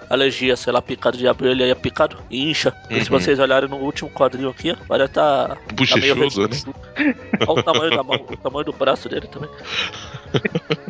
alergia, 0.09 0.55
sei 0.55 0.71
lá, 0.73 0.81
picado 0.81 1.17
de 1.17 1.27
abelha 1.27 1.65
e 1.65 1.71
é 1.71 1.75
picado 1.75 2.17
e 2.29 2.49
incha? 2.49 2.73
E 2.89 3.01
se 3.03 3.11
Uhum. 3.11 3.19
vocês 3.19 3.39
olharem 3.39 3.69
no 3.69 3.77
último 3.77 4.09
quadrinho 4.09 4.49
aqui, 4.49 4.75
olha, 4.89 5.07
tá. 5.07 5.49
tá 5.49 5.55
meio 5.97 6.15
Bochechudo, 6.15 6.19
né? 6.19 6.25
ressurgido. 6.25 6.75
Olha 7.47 7.59
o 7.59 7.63
tamanho 7.63 7.89
da 7.91 8.03
mão, 8.03 8.15
o 8.29 8.37
tamanho 8.37 8.65
do 8.65 8.73
braço 8.73 9.07
dele 9.09 9.27
também. 9.27 9.49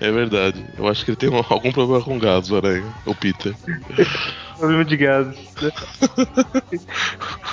É 0.00 0.12
verdade. 0.12 0.64
Eu 0.78 0.86
acho 0.86 1.04
que 1.04 1.10
ele 1.10 1.16
tem 1.16 1.28
um- 1.28 1.42
algum 1.50 1.72
problema 1.72 2.00
com 2.04 2.16
gás, 2.20 2.48
o 2.52 2.56
Aranha, 2.56 2.86
o 3.04 3.16
Peter. 3.16 3.52
Problema 4.58 4.84
de 4.84 4.96
gases. 4.96 5.54
Né? 5.62 5.70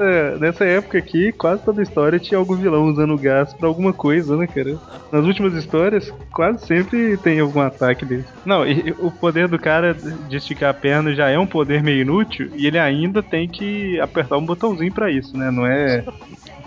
É, 0.00 0.36
nessa 0.38 0.64
época 0.64 0.98
aqui, 0.98 1.30
quase 1.30 1.64
toda 1.64 1.82
história 1.82 2.18
tinha 2.18 2.36
algum 2.36 2.56
vilão 2.56 2.86
usando 2.86 3.16
gás 3.16 3.54
pra 3.54 3.68
alguma 3.68 3.92
coisa, 3.92 4.36
né, 4.36 4.44
cara? 4.46 4.76
Nas 5.12 5.24
últimas 5.24 5.54
histórias, 5.54 6.12
quase 6.32 6.66
sempre 6.66 7.16
tem 7.18 7.38
algum 7.38 7.60
ataque 7.60 8.04
dele. 8.04 8.24
Não, 8.44 8.66
e 8.66 8.90
o 8.98 9.10
poder 9.10 9.46
do 9.46 9.58
cara 9.58 9.94
de 9.94 10.36
esticar 10.36 10.70
a 10.70 10.74
perna 10.74 11.14
já 11.14 11.28
é 11.28 11.38
um 11.38 11.46
poder 11.46 11.82
meio 11.82 12.02
inútil 12.02 12.50
e 12.56 12.66
ele 12.66 12.78
ainda 12.78 13.22
tem 13.22 13.48
que 13.48 14.00
apertar 14.00 14.36
um 14.36 14.44
botãozinho 14.44 14.92
pra 14.92 15.10
isso, 15.10 15.36
né? 15.36 15.50
Não 15.50 15.64
é. 15.64 16.04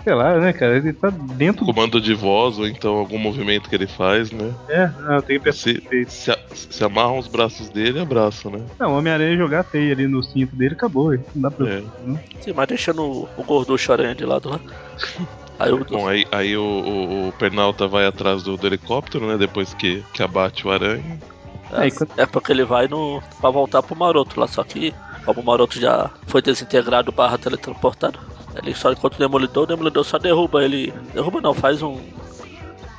Sei 0.06 0.14
lá, 0.14 0.38
né, 0.38 0.52
cara? 0.52 0.76
Ele 0.76 0.92
tá 0.92 1.10
dentro 1.10 1.64
do. 1.66 1.74
Comando 1.74 2.00
de 2.00 2.14
voz, 2.14 2.60
ou 2.60 2.66
então 2.68 2.94
algum 2.96 3.18
movimento 3.18 3.68
que 3.68 3.74
ele 3.74 3.88
faz, 3.88 4.30
né? 4.30 4.54
É, 4.68 4.88
não, 5.02 5.20
tem 5.20 5.40
que. 5.40 5.50
Se, 5.52 5.82
se, 6.06 6.30
a- 6.30 6.38
se 6.54 6.84
amarram 6.84 7.18
os 7.18 7.26
braços 7.26 7.68
dele, 7.70 7.98
abraça, 7.98 8.48
né? 8.48 8.60
Não, 8.78 8.92
o 8.94 8.98
Homem-Aranha 8.98 9.36
jogar 9.36 9.64
teia 9.64 9.92
ali 9.92 10.06
no 10.06 10.22
cinto 10.22 10.54
dele, 10.54 10.74
acabou. 10.74 11.10
Não 11.34 11.42
dá 11.42 11.50
pra. 11.50 11.68
É. 11.68 11.82
Sim, 12.40 12.52
mas 12.54 12.68
deixando 12.68 13.02
o, 13.02 13.28
o 13.36 13.42
gorducho 13.42 13.90
aranha 13.92 14.14
de 14.14 14.24
lado 14.24 14.48
lá. 14.48 14.60
Aí 15.58 15.72
o. 15.72 15.84
Bom, 15.84 16.06
aí, 16.06 16.24
aí 16.30 16.56
o, 16.56 16.62
o, 16.62 17.28
o 17.28 17.32
Pernalta 17.32 17.88
vai 17.88 18.06
atrás 18.06 18.44
do, 18.44 18.56
do 18.56 18.64
helicóptero, 18.64 19.26
né? 19.26 19.36
Depois 19.36 19.74
que, 19.74 20.04
que 20.12 20.22
abate 20.22 20.68
o 20.68 20.70
aranha. 20.70 21.02
Aí, 21.72 21.90
quando- 21.90 22.10
É 22.16 22.26
porque 22.26 22.52
ele 22.52 22.64
vai 22.64 22.86
no. 22.86 23.20
pra 23.40 23.50
voltar 23.50 23.82
pro 23.82 23.96
Maroto 23.96 24.38
lá, 24.38 24.46
só 24.46 24.62
que 24.62 24.94
como 25.24 25.40
o 25.40 25.44
Maroto 25.44 25.80
já 25.80 26.08
foi 26.28 26.40
desintegrado 26.40 27.10
barra 27.10 27.36
teletransportado, 27.36 28.20
ele 28.62 28.74
só 28.74 28.92
encontra 28.92 29.16
o 29.16 29.18
Demolidor, 29.18 29.64
o 29.64 29.66
Demolidor 29.66 30.04
só 30.04 30.18
derruba 30.18 30.64
ele. 30.64 30.92
Derruba 31.14 31.40
não, 31.40 31.54
faz 31.54 31.82
um. 31.82 31.98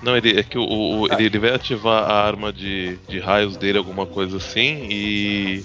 Não, 0.02 0.16
ele 0.16 0.40
é 0.40 0.44
que 0.44 0.58
o, 0.58 0.64
o- 0.64 1.08
ele, 1.12 1.26
ele 1.26 1.40
vai 1.40 1.54
ativar 1.56 2.04
a 2.04 2.14
arma 2.26 2.54
de, 2.54 2.98
de 3.08 3.20
raios 3.20 3.58
dele, 3.58 3.78
alguma 3.80 4.06
coisa 4.06 4.38
assim, 4.38 4.88
e, 4.90 5.64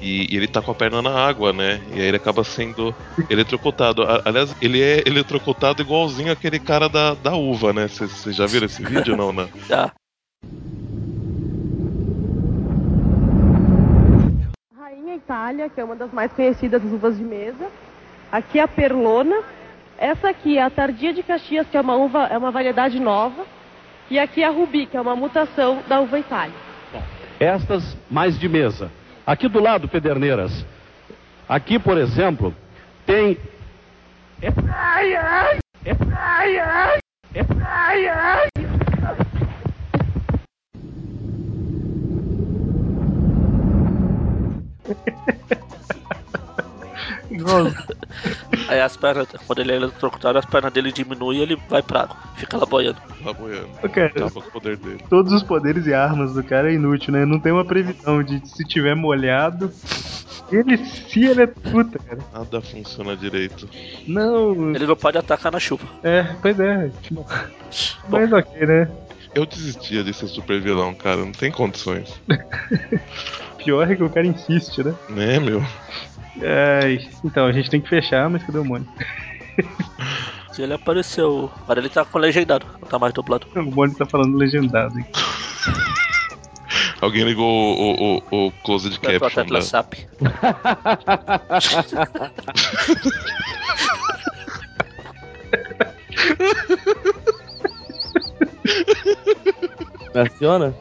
e, 0.00 0.32
e 0.32 0.36
ele 0.36 0.48
tá 0.48 0.62
com 0.62 0.70
a 0.70 0.74
perna 0.74 1.02
na 1.02 1.10
água, 1.10 1.52
né? 1.52 1.80
E 1.94 2.00
aí 2.00 2.06
ele 2.06 2.16
acaba 2.16 2.42
sendo 2.44 2.94
eletrocutado. 3.28 4.02
A- 4.02 4.22
Aliás, 4.24 4.56
ele 4.62 4.80
é 4.80 5.02
eletrocutado 5.06 5.82
igualzinho 5.82 6.32
aquele 6.32 6.58
cara 6.58 6.88
da, 6.88 7.12
da 7.14 7.34
uva, 7.34 7.72
né? 7.74 7.86
Vocês 7.88 8.34
já 8.34 8.46
viram 8.46 8.66
esse 8.66 8.82
vídeo 8.82 9.16
não, 9.16 9.32
né? 9.32 9.48
Já. 9.68 9.92
Rainha 14.76 15.14
Itália, 15.16 15.68
que 15.68 15.80
é 15.80 15.84
uma 15.84 15.94
das 15.96 16.12
mais 16.12 16.32
conhecidas 16.32 16.82
uvas 16.82 17.16
de 17.16 17.22
mesa. 17.24 17.70
Aqui 18.30 18.58
a 18.58 18.68
Perlona. 18.68 19.42
Essa 19.96 20.30
aqui 20.30 20.58
é 20.58 20.62
a 20.62 20.70
Tardia 20.70 21.12
de 21.12 21.22
Caxias, 21.22 21.66
que 21.68 21.76
é 21.76 21.80
uma 21.80 21.96
uva, 21.96 22.24
é 22.24 22.36
uma 22.36 22.50
variedade 22.50 22.98
nova. 22.98 23.44
E 24.10 24.18
aqui 24.18 24.42
a 24.42 24.50
Rubi, 24.50 24.86
que 24.86 24.96
é 24.96 25.00
uma 25.00 25.16
mutação 25.16 25.82
da 25.88 26.00
uva 26.00 26.18
Itália. 26.18 26.54
Estas 27.38 27.96
mais 28.10 28.38
de 28.38 28.48
mesa. 28.48 28.90
Aqui 29.26 29.48
do 29.48 29.60
lado, 29.60 29.88
Pederneiras. 29.88 30.64
Aqui, 31.48 31.78
por 31.78 31.96
exemplo, 31.96 32.54
tem. 33.06 33.38
Aí 48.68 48.80
as 48.80 48.96
pernas, 48.96 49.26
quando 49.46 49.58
ele 49.60 49.72
é 49.72 49.76
eletrocutado, 49.76 50.38
as 50.38 50.44
pernas 50.46 50.72
dele 50.72 50.92
diminuem 50.92 51.38
e 51.38 51.42
ele 51.42 51.58
vai 51.68 51.82
pra 51.82 52.02
água. 52.02 52.16
Fica 52.36 52.56
lá 52.56 52.64
boiando. 52.66 52.98
Lá 53.24 53.32
boiando. 53.32 53.68
Cara, 53.92 54.06
Acaba 54.06 54.30
com 54.30 54.40
o 54.40 54.42
poder 54.52 54.76
dele. 54.76 55.04
todos 55.10 55.32
os 55.32 55.42
poderes 55.42 55.86
e 55.86 55.94
armas 55.94 56.34
do 56.34 56.42
cara 56.44 56.70
é 56.70 56.74
inútil, 56.74 57.12
né? 57.12 57.24
Não 57.24 57.38
tem 57.40 57.52
uma 57.52 57.64
previsão 57.64 58.22
de 58.22 58.40
se 58.48 58.64
tiver 58.64 58.94
molhado, 58.94 59.70
Ele 60.52 60.76
se 60.78 61.24
eletrocuta, 61.24 61.98
cara. 61.98 62.18
Nada 62.32 62.60
funciona 62.60 63.16
direito. 63.16 63.68
Não, 64.06 64.74
Ele 64.74 64.86
não 64.86 64.96
pode 64.96 65.18
atacar 65.18 65.50
na 65.50 65.58
chuva. 65.58 65.84
é, 66.02 66.22
pois 66.40 66.58
é. 66.60 66.90
Mas 68.08 68.32
ok, 68.32 68.66
né? 68.66 68.88
Eu 69.34 69.44
desistia 69.46 70.04
de 70.04 70.14
ser 70.14 70.28
super 70.28 70.60
vilão, 70.60 70.94
cara. 70.94 71.16
Não 71.16 71.32
tem 71.32 71.50
condições. 71.50 72.20
Pior 73.58 73.90
é 73.90 73.96
que 73.96 74.02
o 74.04 74.10
cara 74.10 74.26
insiste, 74.26 74.84
né? 74.84 74.94
Né, 75.08 75.40
meu? 75.40 75.64
Ai, 76.42 76.98
então, 77.24 77.46
a 77.46 77.52
gente 77.52 77.70
tem 77.70 77.80
que 77.80 77.88
fechar, 77.88 78.28
mas 78.28 78.42
cadê 78.42 78.58
o 78.58 78.64
Mônio? 78.64 78.88
Se 80.52 80.62
ele 80.62 80.74
apareceu. 80.74 81.50
Agora 81.62 81.80
ele 81.80 81.88
tá 81.88 82.04
com 82.04 82.18
legendado, 82.18 82.66
não 82.80 82.88
tá 82.88 82.98
mais 82.98 83.12
dublado. 83.12 83.46
O 83.54 83.62
Mônio 83.62 83.96
tá 83.96 84.06
falando 84.06 84.36
legendado, 84.36 84.98
hein? 84.98 85.06
Alguém 87.00 87.24
ligou 87.24 87.46
o, 87.46 88.16
o, 88.30 88.46
o 88.46 88.52
closed 88.64 88.98
pro 88.98 89.18
caption 89.18 89.46
da... 89.46 89.60
SAP. 89.60 89.94
Funciona? 100.12 100.74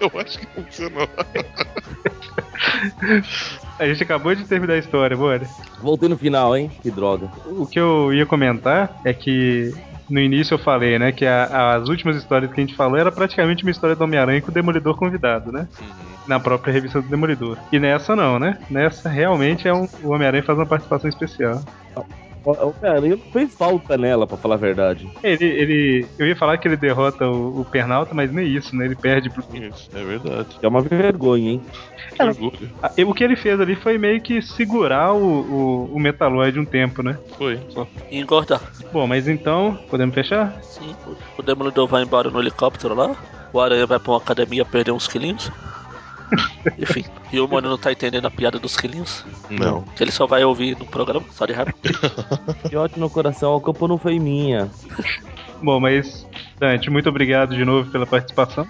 Eu 0.00 0.10
acho 0.20 0.38
que 0.38 0.46
funcionou. 0.46 1.08
A 3.78 3.86
gente 3.86 4.02
acabou 4.02 4.34
de 4.34 4.44
terminar 4.44 4.74
a 4.74 4.78
história, 4.78 5.16
Mônio. 5.16 5.46
Voltei 5.80 6.08
no 6.08 6.16
final, 6.18 6.56
hein? 6.56 6.70
Que 6.82 6.90
droga. 6.90 7.30
O 7.46 7.66
que 7.66 7.78
eu 7.78 8.12
ia 8.12 8.26
comentar 8.26 9.00
é 9.04 9.12
que 9.12 9.72
no 10.10 10.18
início 10.20 10.54
eu 10.54 10.58
falei, 10.58 10.98
né, 10.98 11.12
que 11.12 11.24
a- 11.26 11.74
as 11.76 11.88
últimas 11.88 12.16
histórias 12.16 12.50
que 12.50 12.60
a 12.60 12.64
gente 12.64 12.74
falou 12.74 12.96
era 12.98 13.12
praticamente 13.12 13.62
uma 13.62 13.70
história 13.70 13.94
do 13.94 14.02
Homem-Aranha 14.02 14.40
com 14.40 14.50
o 14.50 14.54
Demolidor 14.54 14.96
convidado, 14.96 15.52
né? 15.52 15.68
Na 16.26 16.40
própria 16.40 16.72
revista 16.72 17.00
do 17.00 17.08
Demolidor. 17.08 17.56
E 17.72 17.78
nessa 17.78 18.16
não, 18.16 18.38
né? 18.38 18.58
Nessa 18.68 19.08
realmente 19.08 19.68
é 19.68 19.72
um, 19.72 19.86
o 20.02 20.10
Homem-Aranha 20.10 20.42
faz 20.42 20.58
uma 20.58 20.66
participação 20.66 21.08
especial. 21.08 21.62
O 22.52 22.68
Homem-Aranha 22.80 23.16
não 23.16 23.32
fez 23.32 23.54
falta 23.54 23.96
nela, 23.98 24.26
pra 24.26 24.36
falar 24.36 24.54
a 24.54 24.58
verdade. 24.58 25.08
Ele, 25.22 25.44
ele. 25.44 26.06
Eu 26.18 26.26
ia 26.26 26.36
falar 26.36 26.56
que 26.58 26.66
ele 26.66 26.76
derrota 26.76 27.26
o, 27.26 27.60
o 27.60 27.64
Pernalta, 27.64 28.14
mas 28.14 28.32
nem 28.32 28.46
isso, 28.46 28.74
né? 28.74 28.86
Ele 28.86 28.94
perde 28.96 29.28
pro. 29.30 29.44
Isso, 29.54 29.88
é 29.94 30.02
verdade. 30.04 30.48
É 30.62 30.68
uma 30.68 30.80
vergonha, 30.80 31.50
hein? 31.52 31.62
Ah, 32.82 32.90
O 33.06 33.14
que 33.14 33.22
ele 33.24 33.36
fez 33.36 33.60
ali 33.60 33.74
foi 33.76 33.98
meio 33.98 34.20
que 34.20 34.40
segurar 34.42 35.12
o, 35.12 35.22
o, 35.22 35.94
o 35.94 36.00
Metaloid 36.00 36.58
um 36.58 36.64
tempo, 36.64 37.02
né? 37.02 37.18
Foi. 37.36 37.60
E 38.10 38.18
engordar. 38.18 38.60
Bom, 38.92 39.06
mas 39.06 39.28
então, 39.28 39.78
podemos 39.88 40.14
fechar? 40.14 40.58
Sim, 40.62 40.94
o- 41.06 41.16
o 41.40 41.42
Demolidor 41.42 41.86
vai 41.86 42.02
embora 42.02 42.30
no 42.30 42.40
helicóptero 42.40 42.94
lá. 42.94 43.14
O 43.52 43.60
Aranha 43.60 43.86
vai 43.86 43.98
pra 43.98 44.12
uma 44.12 44.18
academia 44.18 44.64
perder 44.64 44.92
uns 44.92 45.06
quilinhos. 45.06 45.50
Enfim, 46.78 47.04
e 47.32 47.40
o 47.40 47.48
Mônio 47.48 47.70
não 47.70 47.78
tá 47.78 47.90
entendendo 47.92 48.26
a 48.26 48.30
piada 48.30 48.58
dos 48.58 48.76
quilinhos. 48.76 49.24
Não. 49.48 49.82
Que 49.82 50.04
ele 50.04 50.12
só 50.12 50.26
vai 50.26 50.44
ouvir 50.44 50.78
no 50.78 50.86
programa, 50.86 51.24
só 51.32 51.46
de 51.46 51.52
raiva. 51.52 51.72
Que 52.68 52.76
ótimo 52.76 53.04
no 53.04 53.10
coração, 53.10 53.56
a 53.56 53.60
culpa 53.60 53.88
não 53.88 53.98
foi 53.98 54.18
minha. 54.18 54.70
Bom, 55.62 55.80
mas. 55.80 56.27
Dante, 56.60 56.90
muito 56.90 57.08
obrigado 57.08 57.54
de 57.54 57.64
novo 57.64 57.88
pela 57.90 58.04
participação. 58.06 58.66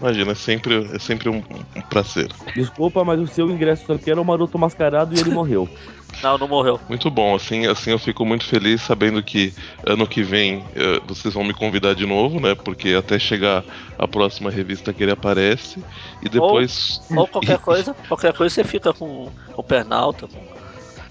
Imagina, 0.00 0.32
é 0.32 0.34
sempre, 0.34 0.88
é 0.94 0.98
sempre 0.98 1.28
um, 1.28 1.38
um 1.76 1.80
prazer. 1.88 2.28
Desculpa, 2.54 3.04
mas 3.04 3.20
o 3.20 3.26
seu 3.26 3.50
ingresso 3.50 3.92
aqui 3.92 4.10
era 4.10 4.20
o 4.20 4.24
maroto 4.24 4.58
mascarado 4.58 5.14
e 5.14 5.18
ele 5.20 5.30
morreu. 5.30 5.68
Não, 6.22 6.36
não 6.36 6.46
morreu. 6.46 6.78
Muito 6.88 7.10
bom, 7.10 7.34
assim, 7.34 7.66
assim 7.66 7.90
eu 7.90 7.98
fico 7.98 8.24
muito 8.24 8.44
feliz 8.44 8.82
sabendo 8.82 9.22
que 9.22 9.52
ano 9.86 10.06
que 10.06 10.22
vem 10.22 10.62
eh, 10.76 11.00
vocês 11.06 11.32
vão 11.32 11.42
me 11.42 11.54
convidar 11.54 11.94
de 11.94 12.04
novo, 12.06 12.38
né? 12.38 12.54
Porque 12.54 12.90
até 12.90 13.18
chegar 13.18 13.64
a 13.98 14.06
próxima 14.06 14.50
revista 14.50 14.92
que 14.92 15.02
ele 15.02 15.10
aparece 15.10 15.82
e 16.22 16.28
depois. 16.28 17.00
Ou 17.10 17.26
qualquer 17.26 17.58
coisa, 17.64 17.94
qualquer 18.06 18.34
coisa 18.34 18.54
você 18.54 18.62
fica 18.62 18.92
com 18.92 19.32
o 19.56 19.62
Pernalta. 19.62 20.28
com- 20.28 20.46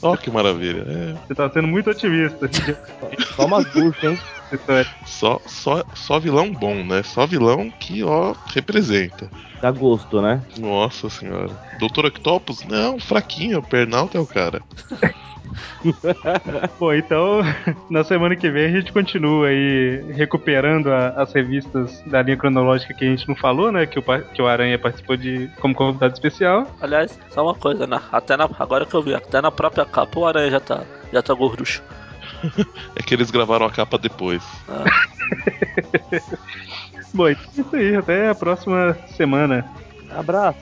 Ó, 0.04 0.16
que 0.16 0.30
maravilha. 0.30 0.86
É, 0.88 1.14
Você 1.28 1.36
tá 1.36 1.50
sendo 1.50 1.68
muito 1.68 1.90
otimista 1.90 2.50
Só 3.36 3.46
umas 3.46 3.66
buchas, 3.74 4.04
hein? 4.12 4.20
só, 5.06 5.40
só, 5.46 5.84
só 5.94 6.20
vilão 6.20 6.52
bom, 6.52 6.84
né? 6.84 7.04
Só 7.04 7.26
vilão 7.26 7.72
que, 7.80 8.04
ó, 8.04 8.34
representa. 8.54 9.30
Dá 9.62 9.70
gosto, 9.72 10.22
né? 10.22 10.42
Nossa 10.58 11.10
senhora. 11.10 11.52
Doutor 11.80 12.06
Octopus? 12.06 12.64
Não, 12.66 13.00
fraquinho. 13.00 13.60
O 13.60 13.64
Pernalta 13.64 14.18
é 14.18 14.22
o 14.22 14.26
cara. 14.26 14.62
Bom, 16.80 16.94
então, 16.94 17.42
na 17.90 18.04
semana 18.04 18.36
que 18.36 18.50
vem 18.50 18.66
a 18.66 18.80
gente 18.80 18.92
continua 18.92 19.48
aí 19.48 20.04
recuperando 20.14 20.88
a- 20.92 21.10
as 21.22 21.34
revistas 21.34 22.02
da 22.06 22.22
linha 22.22 22.38
cronológica 22.38 22.94
que 22.94 23.06
a 23.06 23.10
gente 23.10 23.28
não 23.28 23.36
falou, 23.36 23.72
né? 23.72 23.86
Que 23.86 24.00
o, 24.00 24.04
que 24.34 24.42
o 24.42 24.48
Aranha 24.48 24.78
participou 24.80 25.18
de 25.18 25.50
como 25.60 25.74
convidado 25.76 26.14
especial. 26.14 26.68
Aliás, 26.82 27.20
só 27.30 27.44
uma 27.44 27.56
coisa, 27.56 27.86
né? 27.86 28.00
Até 28.12 28.38
na, 28.38 28.50
agora 28.60 28.86
que 28.86 28.94
eu 28.96 29.02
vi, 29.02 29.14
até 29.14 29.42
na 29.42 29.52
própria 29.52 29.86
capa 29.86 30.20
o 30.20 30.26
Aranha 30.26 30.52
já 30.52 30.60
tá, 30.60 30.84
já 31.12 31.22
tá 31.22 31.34
gorducho. 31.34 31.84
É 32.96 33.04
que 33.04 33.14
eles 33.14 33.32
gravaram 33.32 33.66
a 33.66 33.72
capa 33.72 33.98
depois. 33.98 34.44
Bom, 37.14 37.28
então 37.28 37.28
é 37.28 37.62
isso 37.62 37.76
aí. 37.76 37.96
Até 37.96 38.30
a 38.30 38.36
próxima 38.36 38.98
semana. 39.16 39.66
Abraço. 40.10 40.60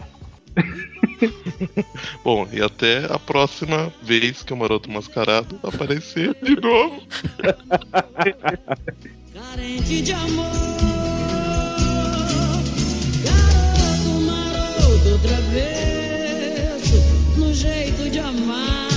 Bom, 2.24 2.48
e 2.52 2.62
até 2.62 3.06
a 3.06 3.18
próxima 3.20 3.94
vez 4.02 4.42
que 4.44 4.54
o 4.54 4.58
Maroto 4.58 4.92
Mascarado 4.92 5.58
aparecer 5.64 6.36
de 6.42 6.60
novo. 6.60 7.02
carente 9.34 10.02
de 10.02 10.12
amor. 10.12 10.52
Garoto 13.24 14.10
maroto, 14.26 15.20
travesso, 15.22 16.98
no 17.38 17.54
jeito 17.54 18.10
de 18.10 18.20
amar. 18.20 18.89